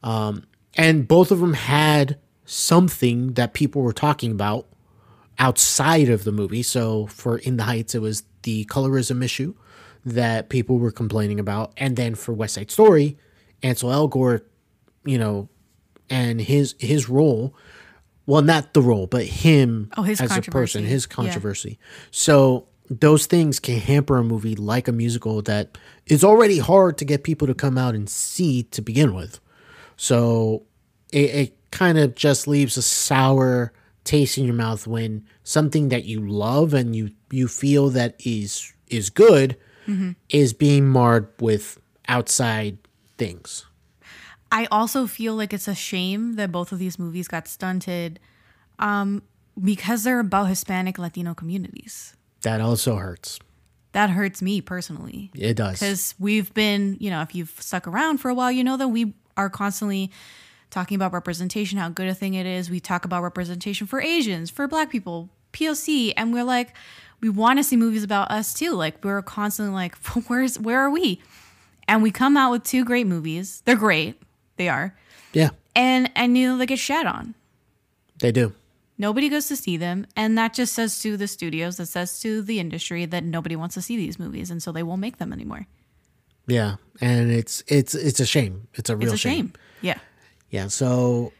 [0.02, 0.44] Um,
[0.74, 4.66] and both of them had something that people were talking about
[5.38, 6.62] outside of the movie.
[6.62, 9.54] So for In the Heights, it was the colorism issue
[10.04, 13.18] that people were complaining about, and then for West Side Story,
[13.62, 14.42] Ansel Elgort,
[15.04, 15.48] you know,
[16.10, 17.54] and his his role.
[18.26, 20.84] Well, not the role, but him Oh, his as a person, controversy.
[20.84, 21.14] his Yeah.
[21.14, 21.78] controversy.
[22.10, 27.04] So those things can hamper a movie like a musical that is already hard to
[27.06, 29.40] get people to come out and see to begin with.
[29.96, 30.64] So
[31.12, 33.72] it, it kind of just leaves a sour
[34.04, 38.72] taste in your mouth when something that you love and you you feel that is
[38.88, 39.56] is good
[39.86, 40.12] mm-hmm.
[40.30, 41.78] is being marred with
[42.08, 42.78] outside
[43.18, 43.66] things.
[44.50, 48.18] I also feel like it's a shame that both of these movies got stunted
[48.78, 49.22] um,
[49.62, 52.16] because they're about Hispanic Latino communities.
[52.42, 53.38] That also hurts.
[53.92, 55.30] That hurts me personally.
[55.34, 55.80] It does.
[55.80, 58.88] because we've been, you know, if you've stuck around for a while, you know that
[58.88, 60.10] we are constantly
[60.70, 62.70] talking about representation, how good a thing it is.
[62.70, 66.74] We talk about representation for Asians, for Black people, POC, and we're like,
[67.20, 68.72] we want to see movies about us too.
[68.72, 69.96] Like we're constantly like,
[70.28, 71.20] where's where are we?
[71.86, 73.62] And we come out with two great movies.
[73.64, 74.20] They're great,
[74.58, 74.94] they are,
[75.32, 77.34] Yeah, and and you know they get shat on.
[78.20, 78.52] they do.
[79.00, 82.42] Nobody goes to see them, and that just says to the studios, that says to
[82.42, 85.32] the industry that nobody wants to see these movies, and so they won't make them
[85.32, 85.66] anymore.
[86.48, 88.66] Yeah, and it's it's it's a shame.
[88.74, 89.52] It's a real It's a shame.
[89.82, 89.98] Yeah.
[90.50, 90.66] Yeah.
[90.68, 91.32] So,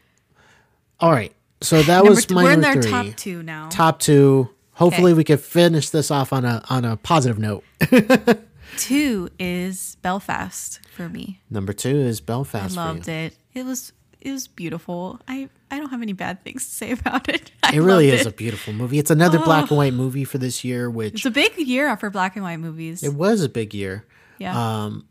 [0.99, 1.33] all right.
[1.61, 2.89] So that was two- my we're in their three.
[2.91, 3.67] top two now.
[3.69, 4.49] Top two.
[4.73, 5.17] Hopefully, Okay.
[5.17, 7.65] we can finish this off on a on a positive note.
[8.77, 11.41] Two is Belfast for me.
[11.49, 12.73] Number two is I Belfast.
[12.75, 13.35] for loved it.
[13.53, 13.91] It was
[14.21, 15.19] it was beautiful.
[15.27, 17.51] I I don't have any bad things to say about it.
[17.63, 18.99] I It really is a beautiful movie.
[18.99, 22.09] It's another black and white movie for this year, which It's a big year for
[22.09, 23.03] black and white movies.
[23.03, 24.05] it was a big year.
[24.37, 24.53] yeah.
[24.85, 25.05] Um,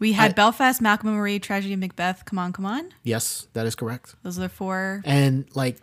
[0.00, 2.24] we had I- Belfast, Malcolm and Marie, Tragedy of Macbeth.
[2.24, 2.88] Come on, come on.
[3.02, 4.14] yes, that is correct.
[4.22, 5.76] Those are the four And like,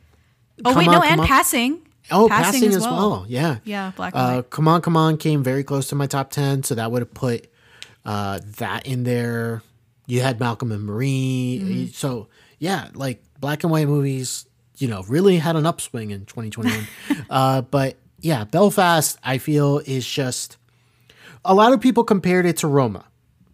[0.64, 1.82] Oh wait, On, no, and On- passing.
[2.12, 3.26] oh, passing, as well.
[3.28, 4.50] Yeah, Yeah, black and Uh, white.
[4.50, 7.14] come on, come on came very close to my top ten, so that would have
[7.14, 7.52] put
[8.06, 9.62] uh, that in there.
[10.08, 11.86] You had Malcolm and Marie, Mm-hmm.
[11.88, 12.28] so
[12.60, 14.46] yeah, like black and white movies,
[14.78, 16.88] you know, really had an upswing in 2021.
[17.30, 20.58] uh, but yeah, Belfast, I feel is just
[21.44, 23.06] a lot of people compared it to Roma.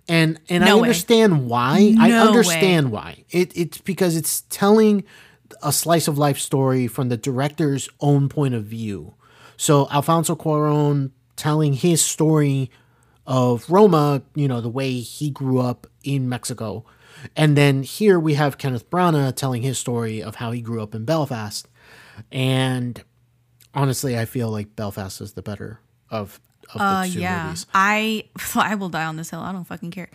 [0.09, 0.89] And and I No way.
[0.89, 1.95] understand why.
[1.97, 3.23] I No understand why.
[3.29, 5.05] It, it's because it's telling
[5.63, 9.13] a slice of life story from the director's own point of view.
[9.55, 12.69] So Alfonso Cuarón telling his story
[13.27, 16.83] of Roma, you know, the way he grew up in Mexico.
[17.35, 20.95] And then here we have Kenneth Branagh telling his story of how he grew up
[20.95, 21.67] in Belfast.
[22.31, 23.01] And
[23.73, 26.39] honestly, I feel like Belfast is the better of,
[26.73, 27.43] of the Uh, two yeah.
[27.45, 27.65] movies.
[27.73, 29.39] I I will die on this hill.
[29.41, 30.09] I don't fucking care.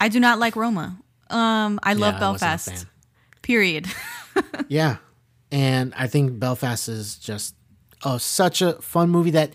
[0.00, 0.98] I do not like Roma.
[1.30, 2.68] Um, I love I Belfast.
[2.70, 2.86] fan.
[3.42, 3.86] Period.
[4.68, 4.96] Yeah.
[5.50, 7.56] And I think Belfast is just
[8.04, 9.52] uh, such a fun movie that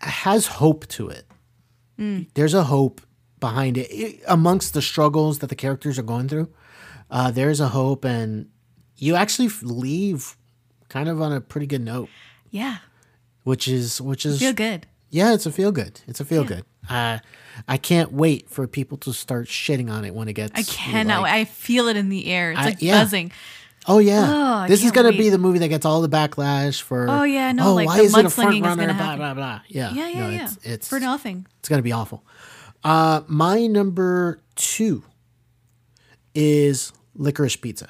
[0.00, 1.26] has hope to it.
[2.34, 3.00] There's a hope
[3.40, 3.88] behind it.
[3.92, 6.48] I- amongst the struggles that the characters are going through.
[7.10, 8.48] Uh, there's a hope, and
[8.96, 10.36] you actually leave
[10.88, 12.08] kind of on a pretty good note,
[12.50, 12.78] yeah.
[13.44, 14.86] which is which is Feel good.
[15.10, 16.00] yeah, it's a feel good.
[16.06, 16.64] It's a feel good.
[16.88, 17.18] Uh,
[17.68, 20.52] I can't wait for people to start shitting on it when it gets.
[20.58, 21.22] I cannot.
[21.22, 22.52] like- I feel it in the air.
[22.52, 23.02] It's I- like yeah.
[23.02, 23.32] buzzing.
[23.86, 24.26] Oh yeah,
[24.64, 25.18] Oh, this is gonna wait.
[25.18, 27.08] be the movie that gets all the backlash for.
[27.08, 28.84] Oh, yeah, no, like why the is it a front runner?
[28.86, 29.18] Blah happen.
[29.18, 29.60] blah blah.
[29.68, 30.44] Yeah, Yeah, yeah, no, yeah.
[30.44, 31.46] It's it's, For nothing.
[31.58, 32.22] it's gonna be awful.
[32.84, 35.02] Uh, my number two
[36.34, 37.88] is licorice pizza.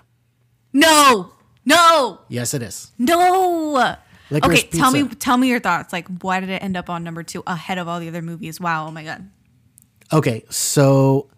[0.72, 1.32] No.
[1.64, 2.90] No, Yes, it is.
[2.98, 3.96] no.
[4.30, 5.92] Licorice okay, tell me, tell me your thoughts.
[5.92, 8.60] Like, why did it end up on number two ahead of all the other movies?
[8.60, 9.28] Wow, oh my god.
[10.12, 11.28] Okay, so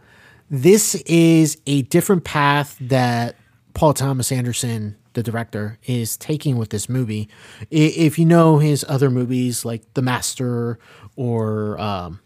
[0.50, 3.36] this is a different path that
[3.74, 7.28] Paul Thomas Anderson, the director, is taking with this movie.
[7.70, 10.78] If you know his other movies like The Master
[11.16, 12.20] or um,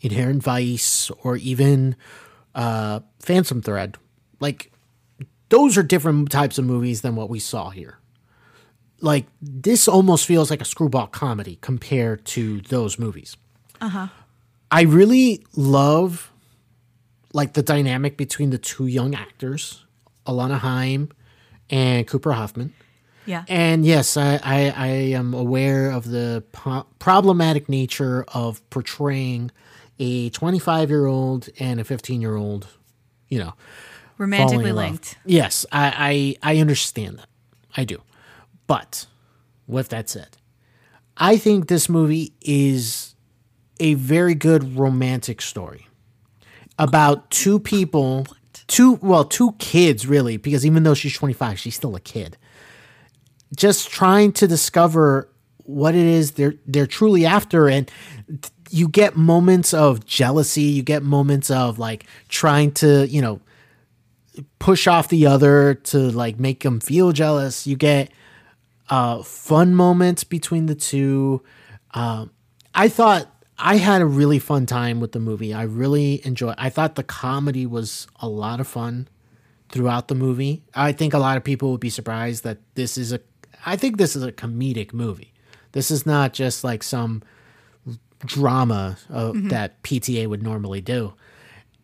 [0.00, 1.96] Inherent Vice or even
[2.54, 3.96] uh, Phantom Thread,
[4.40, 4.72] like
[5.48, 7.98] those are different types of movies than what we saw here.
[9.00, 13.36] Like this almost feels like a screwball comedy compared to those movies.
[14.70, 16.32] I really love
[17.32, 19.84] like the dynamic between the two young actors,
[20.26, 21.10] Alana Haim,
[21.70, 22.72] and Cooper Hoffman.
[23.26, 23.44] Yeah.
[23.48, 29.50] And yes, I, I, I am aware of the po- problematic nature of portraying
[29.98, 32.68] a 25 year old and a 15 year old,
[33.28, 33.54] you know,
[34.18, 35.18] Romantically linked.
[35.26, 37.28] Yes, I, I I understand that.
[37.76, 38.00] I do.
[38.66, 39.06] But
[39.66, 40.38] with that said,
[41.18, 43.14] I think this movie is
[43.78, 45.86] a very good romantic story
[46.78, 48.26] about two people,
[48.66, 52.36] two well, two kids really, because even though she's 25, she's still a kid.
[53.54, 57.90] Just trying to discover what it is they're they're truly after and
[58.70, 63.40] you get moments of jealousy, you get moments of like trying to, you know,
[64.58, 67.66] push off the other to like make them feel jealous.
[67.66, 68.10] You get
[68.90, 71.42] uh, fun moments between the two.
[71.94, 72.30] Um,
[72.74, 75.54] I thought I had a really fun time with the movie.
[75.54, 76.56] I really enjoyed.
[76.58, 79.08] I thought the comedy was a lot of fun
[79.70, 80.62] throughout the movie.
[80.74, 83.20] I think a lot of people would be surprised that this is a.
[83.64, 85.32] I think this is a comedic movie.
[85.72, 87.22] This is not just like some
[88.24, 91.14] drama uh, that PTA would normally do.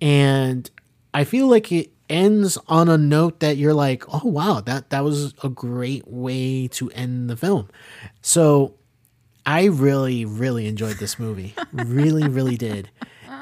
[0.00, 0.70] And
[1.14, 5.04] I feel like it ends on a note that you're like, oh wow, that that
[5.04, 7.68] was a great way to end the film.
[8.20, 8.74] So
[9.44, 11.54] I really, really enjoyed this movie.
[11.72, 12.90] really, really did.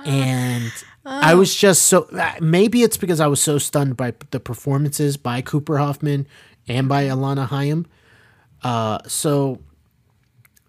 [0.04, 0.72] And
[1.04, 2.08] I was just so
[2.40, 6.26] maybe it's because I was so stunned by the performances by Cooper Hoffman
[6.68, 7.86] and by Alana Haim.
[8.62, 9.60] Uh, so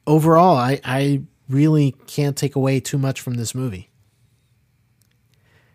[0.08, 3.91] overall, I, I really can't take away too much from this movie.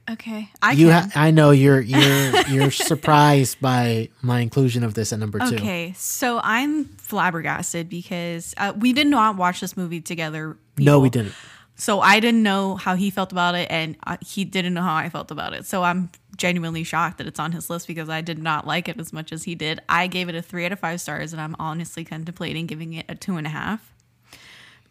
[0.08, 0.48] Okay.
[0.62, 5.18] I You, ha- I know you're you're you're surprised by my inclusion of this at
[5.18, 5.56] number two.
[5.56, 10.56] Okay, so I'm flabbergasted because uh, we did not watch this movie together.
[10.76, 11.34] No, we didn't.
[11.78, 14.94] So I didn't know how he felt about it, and uh, he didn't know how
[14.94, 15.66] I felt about it.
[15.66, 18.98] So I'm genuinely shocked that it's on his list because I did not like it
[18.98, 19.80] as much as he did.
[19.88, 23.06] I gave it a three out of five stars, and I'm honestly contemplating giving it
[23.08, 23.92] a two and a half,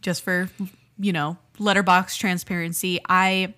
[0.01, 0.49] just for
[0.99, 2.99] you know Letterboxd transparency.
[3.07, 3.55] I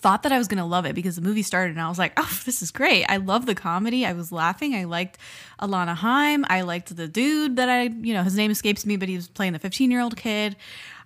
[0.00, 1.98] thought that I was going to love it because the movie started and I was
[1.98, 3.04] like, oh, this is great.
[3.04, 4.06] I love the comedy.
[4.06, 4.74] I was laughing.
[4.74, 5.18] I liked
[5.60, 6.44] Alana Haim.
[6.48, 9.28] I liked the dude that I, you know, his name escapes me, but he was
[9.28, 10.56] playing the 15 year old kid.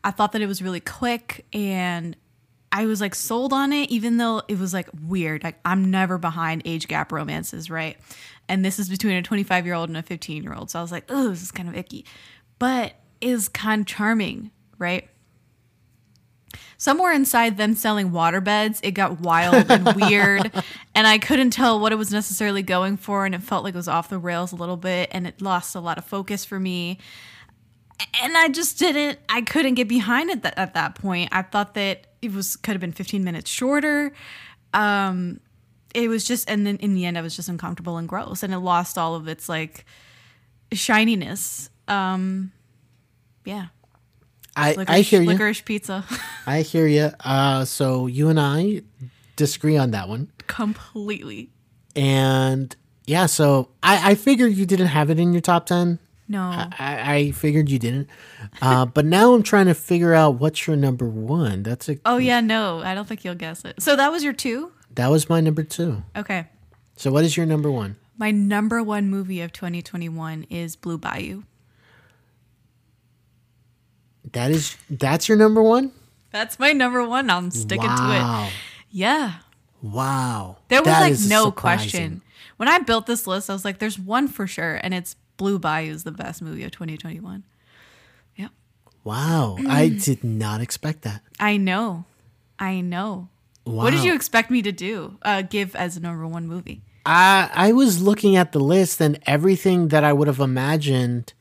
[0.03, 2.17] I thought that it was really quick and
[2.71, 5.45] I was like sold on it, even though it was like weird.
[5.45, 7.97] Like, I'm never behind age gap romances, right?
[8.49, 10.71] And this is between a 25 year old and a 15 year old.
[10.71, 12.05] So I was like, oh, this is kind of icky.
[12.59, 15.09] But is kind of charming, right?
[16.77, 20.51] Somewhere inside them selling waterbeds, it got wild and weird.
[20.95, 23.27] And I couldn't tell what it was necessarily going for.
[23.27, 25.09] And it felt like it was off the rails a little bit.
[25.13, 26.99] And it lost a lot of focus for me.
[28.23, 31.31] And I just didn't, I couldn't get behind it th- at that point.
[31.33, 34.13] I thought that it was, could have been 15 minutes shorter.
[34.73, 35.41] Um,
[35.95, 38.43] it was just, and then in the end, I was just uncomfortable and gross.
[38.43, 39.85] And it lost all of its like
[40.73, 41.71] shininess.
[41.87, 42.53] Um,
[43.45, 43.67] yeah.
[44.57, 45.29] I, Licorice, I hear you.
[45.29, 46.05] licorice pizza.
[46.47, 47.11] I hear you.
[47.21, 48.83] Uh, so you and I
[49.37, 51.51] disagree on that one, completely.
[51.97, 52.75] and
[53.07, 53.27] yeah.
[53.27, 55.99] So I, I figured you didn't have it in your top ten.
[56.27, 56.41] No.
[56.43, 58.09] I, I figured you didn't.
[58.63, 61.63] Uh, but now I'm trying to figure out what's your number one.
[61.63, 62.81] That's a oh yeah, no.
[62.81, 63.83] I don't think you'll guess it.
[63.83, 64.73] So that was your two?
[64.95, 66.03] that was my number two.
[66.17, 66.47] Okay.
[66.97, 67.97] So what is your number one?
[68.17, 71.43] My number one movie of 2021 is Blue Bayou.
[74.35, 75.93] That is that's your number one.
[76.31, 77.31] That's my number one.
[77.31, 78.47] I'm sticking to wow.
[78.49, 78.53] it.
[78.91, 79.35] Yeah.
[79.83, 80.59] Wow.
[80.69, 81.53] There was That like no surprising.
[81.53, 82.23] question.
[82.57, 85.59] When I built this list, I was like, there's one for sure, and it's Blue
[85.59, 87.45] Bayou is the best movie of 2021.
[88.37, 88.51] Yep.
[89.03, 89.57] Wow.
[89.69, 91.23] I did not expect that.
[91.39, 92.05] I know.
[92.59, 93.29] I know.
[93.67, 93.85] Wow.
[93.85, 95.19] What did you expect me to do?
[95.23, 96.83] Uh, give as a number one movie?
[97.07, 101.33] I I was looking at the list and everything that I would have imagined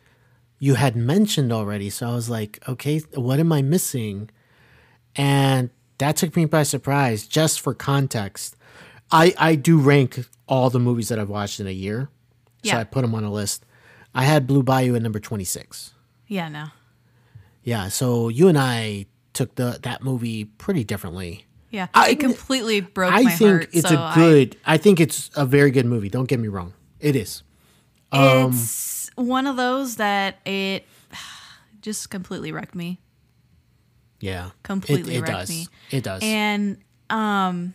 [0.63, 1.89] you had mentioned already.
[1.89, 4.29] So I was like, okay, what am I missing?
[5.13, 7.27] And that took me by surprise.
[7.27, 8.55] Just for context,
[9.11, 12.07] I I do rank all the movies that I've watched in a year,
[12.63, 13.65] so I put them on a list.
[14.15, 15.91] I had Blue Bayou at number 26.
[16.27, 16.67] Yeah, no.
[17.63, 21.45] Yeah, so you and I took the that movie pretty differently.
[21.71, 23.17] Yeah, I- it completely broke it.
[23.17, 23.69] I my think heart.
[23.73, 24.55] it's so a good.
[24.65, 26.07] I, think it's a very good movie.
[26.07, 26.71] Don't get me wrong.
[27.01, 27.43] It is.
[28.13, 28.51] I, it's um,
[29.15, 30.85] one of those that it
[31.81, 32.99] just completely wrecked me.
[34.19, 34.51] Yeah.
[34.63, 35.49] Completely it, it wrecked does.
[35.49, 35.67] me.
[35.91, 36.21] It does.
[36.23, 36.77] and
[37.09, 37.73] um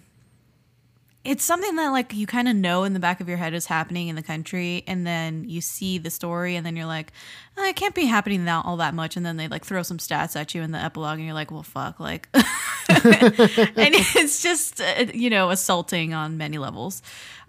[1.25, 3.67] it's something that like you kind of know in the back of your head is
[3.67, 7.13] happening in the country and then you see the story and then you're like
[7.59, 9.99] oh, it can't be happening that all that much and then they like throw some
[9.99, 12.45] stats at you in the epilogue and you're like well fuck like and
[12.89, 17.03] it's just uh, you know assaulting on many levels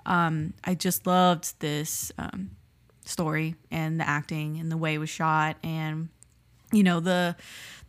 [0.06, 2.52] um i just loved this um
[3.10, 6.10] story and the acting and the way it was shot and
[6.72, 7.36] you know the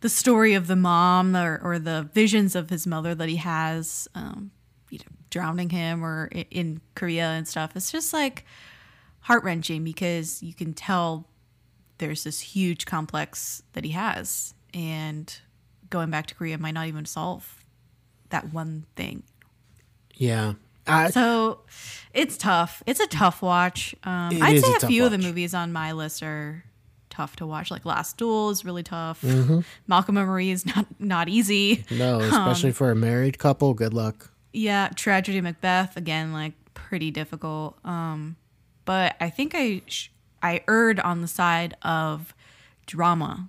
[0.01, 4.07] the story of the mom or, or the visions of his mother that he has
[4.15, 4.51] um,
[4.89, 7.75] you know, drowning him or in korea and stuff.
[7.75, 8.45] It's just like
[9.21, 11.27] heart-wrenching because you can tell
[11.99, 14.53] there's this huge complex that he has.
[14.73, 15.33] And
[15.89, 17.63] going back to korea might not even solve
[18.29, 19.23] that one thing.
[20.15, 20.53] Yeah.
[20.91, 21.59] I, so
[22.13, 25.53] it's tough it's a tough watch um, i'd say a a, few of the movies
[25.53, 26.63] on my list are
[27.09, 29.59] tough to watch like last duel is really tough Mm-hmm.
[29.87, 33.73] malcolm and marie is not not easy no, Um, especially for a married couple.
[33.73, 34.29] Good luck.
[34.53, 38.35] yeah tragedy macbeth again like pretty difficult um
[38.85, 40.09] but i think i sh-
[40.41, 42.33] i erred on the side of
[42.85, 43.47] drama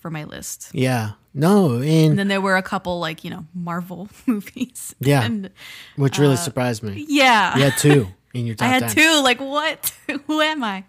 [0.00, 1.12] for my list Yeah.
[1.34, 5.24] No, and, and then there were a couple like you know marvel movies Yeah.
[5.24, 5.50] and
[5.96, 7.04] which really surprised me.
[7.08, 8.90] yeah You had two in your top I had 10.
[8.90, 9.22] two.
[9.22, 9.92] Like what?
[10.26, 10.84] Who am I?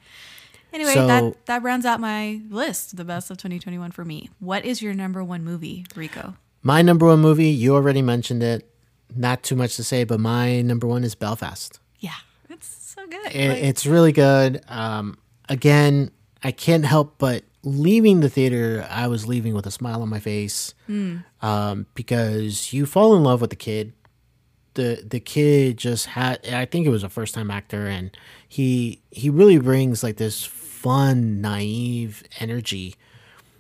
[0.72, 2.96] Anyway, So- that that rounds out my list.
[2.98, 4.30] The best of 2021 for me.
[4.40, 6.36] What is your number one movie, Rico?
[6.62, 8.70] My number one movie, you already mentioned it.
[9.16, 11.80] Not too much to say, but my number one is Belfast.
[12.00, 12.12] Yeah,
[12.50, 13.28] it's so good.
[13.34, 14.62] It, Like, it's really good.
[14.68, 15.18] Um,
[15.48, 16.12] again,
[16.44, 18.88] I can't help but leaving the theater.
[18.90, 20.74] I was leaving with a smile on my face
[21.42, 23.92] um, because you fall in love with the kid.
[24.76, 26.48] the The kid just had.
[26.48, 28.16] I think it was a first time actor, and
[28.48, 32.96] he he really brings like this fun, naive energy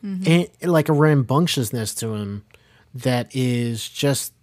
[0.03, 2.45] and like a rambunctiousness to him
[2.93, 4.33] that is just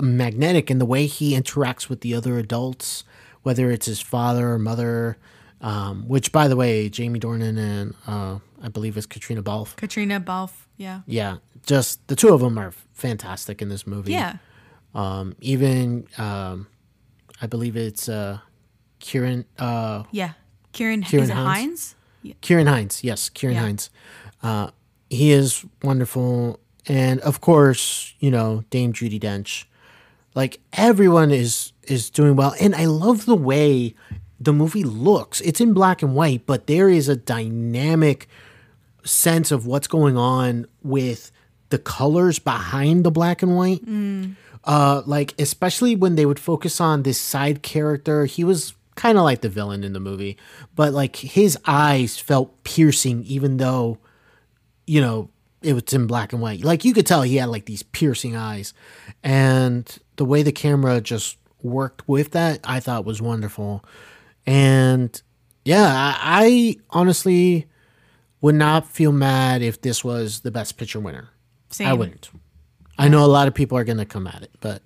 [0.00, 3.04] magnetic in the way he interacts with the other adults,
[3.44, 5.16] whether it's his father or mother.
[5.60, 9.76] Um, which, by the way, Jamie Dornan and uh, I believe it's Caitríona Balfe.
[9.76, 10.66] Caitríona Balfe.
[10.76, 11.00] Yeah.
[11.06, 11.36] Yeah,
[11.66, 14.12] just the two of them are fantastic in this movie.
[14.12, 14.36] Yeah.
[14.94, 16.66] Um, even um,
[17.40, 18.38] I believe it's uh,
[19.00, 20.32] Ciarán uh, Yeah.
[20.72, 21.58] Ciarán, Ciarán is it Hinds?
[21.60, 21.94] Hinds?
[22.22, 22.34] Yeah.
[22.42, 23.04] Ciarán Hinds.
[23.04, 23.60] Yes, Ciarán Yeah.
[23.60, 23.90] Hinds.
[24.42, 24.70] Uh,
[25.10, 29.64] he is wonderful, and of course, you know Dame Judi Dench.
[30.34, 33.94] Like everyone is is doing well, and I love the way
[34.40, 35.40] the movie looks.
[35.40, 38.28] It's in black and white, but there is a dynamic
[39.08, 41.32] sense of what's going on with
[41.70, 43.82] the colors behind the black and white.
[44.64, 49.24] Uh, like especially when they would focus on this side character, he was kind of
[49.24, 50.36] like the villain in the movie,
[50.74, 53.98] but like his eyes felt piercing, even though,
[54.86, 55.30] you know,
[55.62, 56.64] it was in black and white.
[56.64, 58.74] Like you could tell he had like these piercing eyes,
[59.22, 63.84] and the way the camera just worked with that, I thought was wonderful.
[64.46, 65.20] And
[65.64, 67.66] yeah, I, I honestly
[68.40, 71.30] would not feel mad if this was the best picture winner.
[71.70, 71.88] Same.
[71.88, 72.30] I wouldn't.
[72.98, 74.82] I know a lot of people are going to come at it, but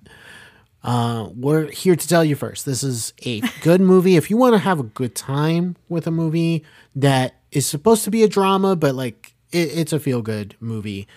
[0.83, 2.65] uh, we're here to tell you first.
[2.65, 4.15] This is a good movie.
[4.15, 6.63] If you want to have a good time with a movie
[6.95, 11.07] that is supposed to be a drama, but like it, it's a feel good movie,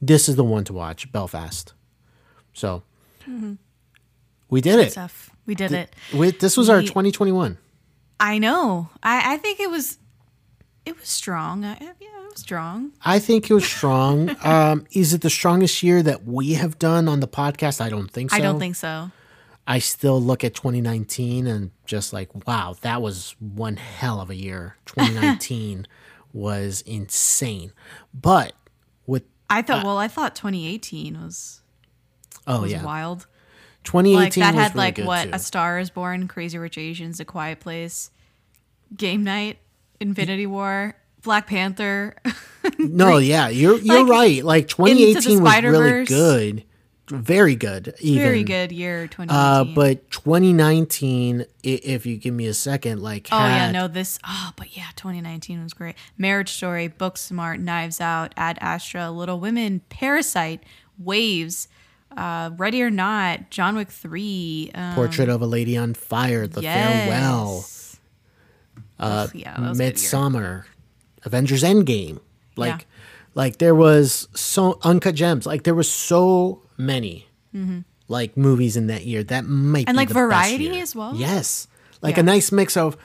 [0.00, 1.10] this is the one to watch.
[1.12, 1.74] Belfast.
[2.52, 2.82] So
[4.48, 4.92] we did it.
[4.92, 5.30] Stuff.
[5.46, 5.94] We did it.
[6.14, 7.58] We, this was our 2021.
[8.18, 8.88] I know.
[9.02, 9.98] I, I think it was
[10.86, 11.64] it was strong.
[11.64, 12.92] I, yeah, it was strong.
[13.04, 14.34] I think it was strong.
[14.44, 17.80] um, is it the strongest year that we have done on the podcast?
[17.80, 18.36] I don't think so.
[18.36, 19.10] I don't think so.
[19.66, 24.36] I still look at 2019 and just like, wow, that was one hell of a
[24.36, 24.76] year.
[24.86, 25.88] 2019
[26.32, 27.72] was insane.
[28.14, 28.52] But
[29.06, 29.84] with I thought.
[29.84, 31.62] well, I thought 2018 was
[32.46, 33.26] oh was yeah, wild.
[33.82, 35.30] 2018 Like that had really like what too.
[35.32, 38.10] A Star Is Born, Crazy Rich Asians, A Quiet Place,
[38.96, 39.58] Game Night,
[40.00, 42.16] Infinity War, Black Panther.
[42.78, 44.44] no, yeah, you're you're Like, right.
[44.44, 46.64] Like 2018 was really good,
[47.08, 48.22] very good, even.
[48.22, 49.30] Very good year 2018.
[49.30, 54.18] Uh, but 2019, if you give me a second, like Oh yeah, had- no, this.
[54.26, 55.94] Oh, but yeah, 2019 was great.
[56.18, 60.62] Marriage Story, Booksmart, Knives Out, Ad Astra, Little Women, Parasite,
[60.98, 61.68] Waves,
[62.16, 66.62] uh, Ready or Not, John Wick Three, um, Portrait of a Lady on Fire, The
[66.62, 67.64] Farewell,
[68.98, 70.10] Ugh, yeah, that was a good year.
[70.10, 70.64] Midsommar.
[71.24, 72.20] Avengers Endgame.
[72.56, 72.86] Like Yeah.
[73.34, 75.44] like there was so uncut gems.
[75.46, 77.26] Like there was so many
[78.08, 79.22] like movies in that year.
[79.24, 79.88] That might Mm-hmm.
[79.88, 81.14] And, be like, the best variety as well?
[81.16, 81.66] Yes.
[82.02, 82.20] Like Yeah.
[82.20, 82.96] a nice mix of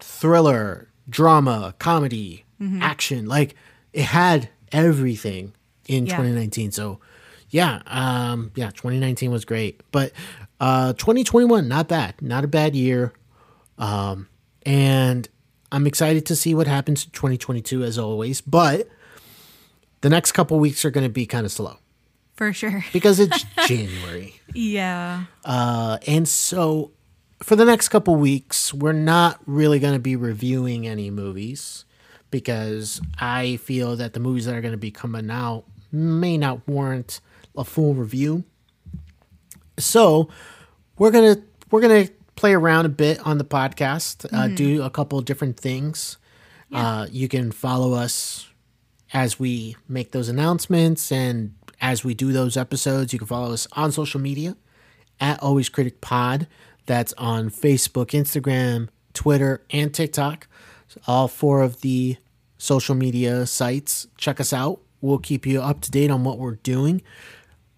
[0.00, 2.82] thriller, drama, comedy, Mm-hmm.
[2.82, 3.26] action.
[3.26, 3.56] Like
[3.92, 5.52] it had everything
[5.88, 6.16] in Yeah.
[6.16, 6.70] 2019.
[6.72, 7.00] So
[7.50, 9.82] yeah, um, yeah, 2019 was great.
[9.92, 10.12] But
[10.60, 12.14] uh 2021, not bad.
[12.22, 13.12] Not a bad year.
[13.78, 14.28] Um,
[14.64, 15.28] and
[15.72, 18.40] I'm excited to see what happens in 2022 as always.
[18.40, 18.88] But
[20.00, 21.78] the next couple weeks are going to be kind of slow
[22.34, 22.84] For sure.
[22.92, 24.40] because it's January.
[24.54, 25.24] Yeah.
[25.44, 26.92] Uh, and so
[27.42, 31.84] for the next couple weeks, we're not really going to be reviewing any movies
[32.30, 36.66] because I feel that the movies that are going to be coming out may not
[36.66, 37.20] warrant
[37.56, 38.44] a full review.
[39.78, 40.28] So
[40.98, 41.36] we're gonna
[41.70, 45.58] we're gonna play around a bit on the podcast, uh, do a couple of different
[45.58, 46.18] things.
[46.72, 48.48] Uh, you can follow us
[49.12, 53.12] as we make those announcements and as we do those episodes.
[53.12, 54.56] You can follow us on social media
[55.20, 56.48] at Always Critic Pod.
[56.86, 60.48] That's on Facebook, Instagram, Twitter, and TikTok.
[61.06, 62.16] All four of the
[62.58, 64.08] social media sites.
[64.16, 64.80] Check us out.
[65.00, 67.02] We'll keep you up to date on what we're doing.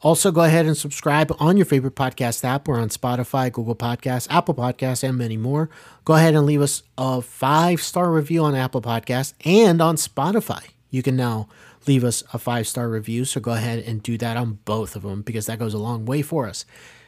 [0.02, 2.68] Also, go ahead and subscribe on your favorite podcast app.
[2.68, 5.70] We're on Spotify, Google Podcasts, Apple Podcasts, and many more.
[6.05, 10.64] Go ahead and leave us a five star review on Apple Podcasts and on Spotify.
[10.90, 11.48] You can now
[11.86, 13.24] leave us a five star review.
[13.24, 16.05] So go ahead and do that on both of them because that goes a long
[16.05, 16.66] way for us.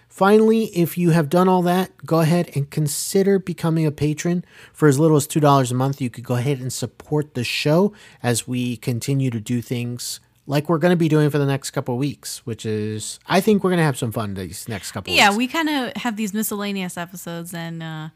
[0.09, 4.43] Finally, if you have done all that, go ahead and consider becoming a patron.
[4.73, 7.93] For as little as $2 a month, you could go ahead and support the show
[8.23, 11.73] as we continue to do things like we're going to be doing for the next
[11.73, 14.93] couple of weeks, which is, I think we're going to have some fun these next
[14.93, 15.37] couple Yeah, weeks.
[15.37, 18.09] we kind of have these miscellaneous episodes, and uh,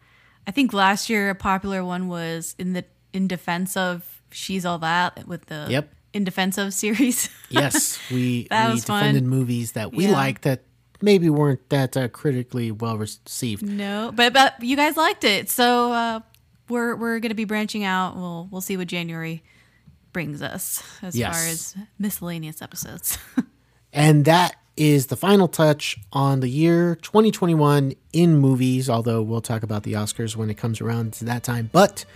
[0.46, 4.78] I think last year a popular one was in the in defense of she's all
[4.78, 5.92] that with the Yep.
[6.14, 7.28] in defense of series.
[7.50, 9.00] yes, we, That we was fun.
[9.02, 10.12] defended movies that we Yeah.
[10.12, 10.62] liked that
[11.02, 13.62] maybe weren't that uh, critically well received.
[13.62, 16.20] no, but but you guys liked it, so uh,
[16.70, 18.16] we're we're gonna be branching out.
[18.16, 19.42] We'll we'll see what January
[20.12, 21.32] brings us as Yes.
[21.36, 23.18] far as miscellaneous episodes.
[23.94, 29.62] And that is the final touch on the year 2021 in movies, although we'll talk
[29.62, 31.68] about the Oscars when it comes around to that time.
[31.72, 32.06] But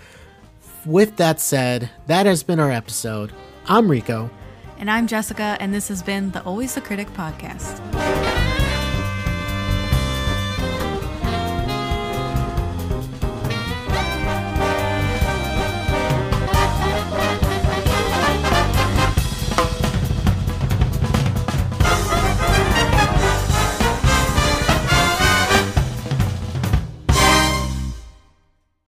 [0.87, 3.31] with that said, that has been our episode.
[3.67, 4.31] I'm Rico.
[4.79, 8.56] and I'm Jessica, and this has been the Always the Critic podcast.